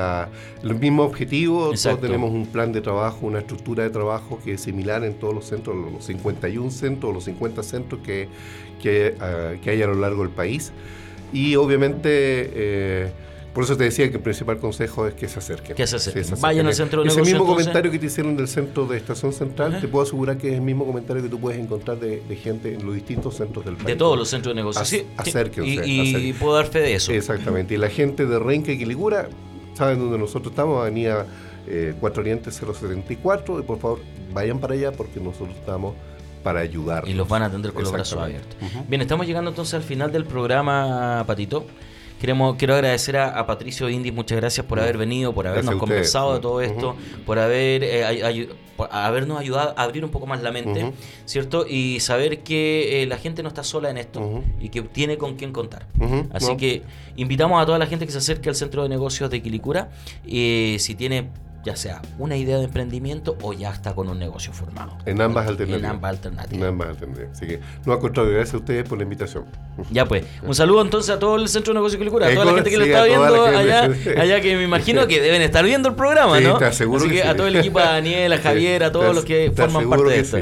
[0.79, 5.03] mismo objetivo, todos tenemos un plan de trabajo, una estructura de trabajo que es similar
[5.03, 8.29] en todos los centros, los 51 centros, los 50 centros que,
[8.79, 10.71] que, ah, que hay a lo largo del país.
[11.33, 12.51] Y obviamente...
[12.53, 13.11] Eh,
[13.53, 15.75] por eso te decía que el principal consejo es que se acerquen.
[15.75, 16.39] Que se acerquen.
[16.39, 19.81] Vayan al centro de Ese mismo comentario que te hicieron del centro de Estación Central,
[19.81, 22.85] te puedo asegurar que es el mismo comentario que tú puedes encontrar de, gente en
[22.85, 23.87] los distintos centros del país.
[23.87, 24.87] De todos los centros de negocios.
[24.87, 25.85] sí, acérquense.
[25.85, 27.11] Y, puedo dar fe de eso.
[27.11, 27.73] Exactamente.
[27.73, 29.27] Y la gente de Renca y Quiligura
[29.73, 31.25] saben dónde nosotros estamos, Avenida
[31.67, 33.59] eh, 4 Oriente 074.
[33.59, 33.99] Y por favor,
[34.33, 35.93] vayan para allá porque nosotros estamos
[36.41, 37.07] para ayudar.
[37.07, 38.55] Y los van a atender con los brazos abiertos.
[38.87, 41.65] Bien, estamos llegando entonces al final del programa, Patito.
[42.21, 46.39] Queremos, quiero agradecer a, Patricio Indi, muchas gracias por haber venido, por habernos conversado de
[46.39, 46.95] todo esto,
[47.25, 48.47] por haber eh,
[48.91, 50.93] habernos ayudado a abrir un poco más la mente,
[51.25, 51.65] ¿cierto?
[51.67, 55.35] Y saber que eh, la gente no está sola en esto y que tiene con
[55.35, 55.87] quién contar.
[56.31, 56.83] Así que
[57.15, 59.89] invitamos a toda la gente que se acerque al centro de negocios de Quilicura.
[60.23, 61.31] y si tiene
[61.63, 64.97] ya sea una idea de emprendimiento o ya está con un negocio formado.
[65.05, 65.79] En ambas alternativas.
[65.79, 66.61] En ambas alternativas.
[66.61, 67.31] En ambas alternativas.
[67.31, 69.45] Así que, no, contrario, gracias a ustedes por la invitación.
[69.89, 72.53] Ya pues, un saludo entonces a todo el Centro de Negocios Quilicura, a toda la
[72.53, 75.95] gente que lo está viendo allá, allá que me imagino que deben estar viendo el
[75.95, 76.57] programa, ¿no?
[76.57, 79.25] Te aseguro Así que, a todo el equipo, a Daniel, a Javier, a todos los
[79.25, 80.37] que forman parte de esto.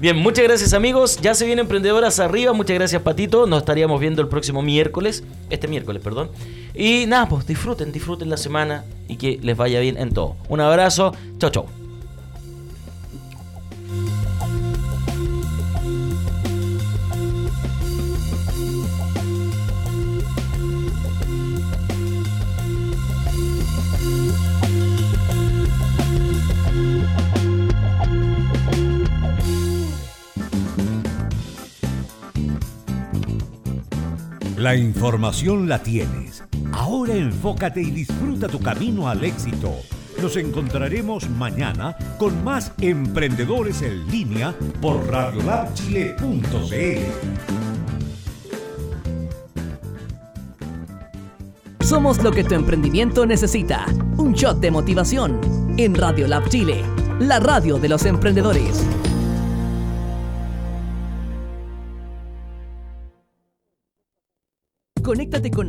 [0.00, 4.22] Bien, muchas gracias amigos, ya se vienen emprendedoras arriba, muchas gracias Patito, nos estaríamos viendo
[4.22, 6.30] el próximo miércoles, este miércoles, perdón.
[6.74, 10.36] Y nada, pues disfruten, disfruten la semana y que les vaya bien en todo.
[10.48, 11.79] Un abrazo, chau chau.
[34.60, 39.72] La información la tienes Ahora enfócate y disfruta tu camino al éxito.
[40.20, 46.20] Nos encontraremos mañana con más emprendedores en línea por radiolabchile.cl.
[51.82, 53.86] Somos lo que tu emprendimiento necesita.
[54.18, 55.40] Un shot de motivación
[55.78, 56.84] en Radio Lab Chile,
[57.18, 58.86] la radio de los emprendedores.
[65.10, 65.58] Conéctate con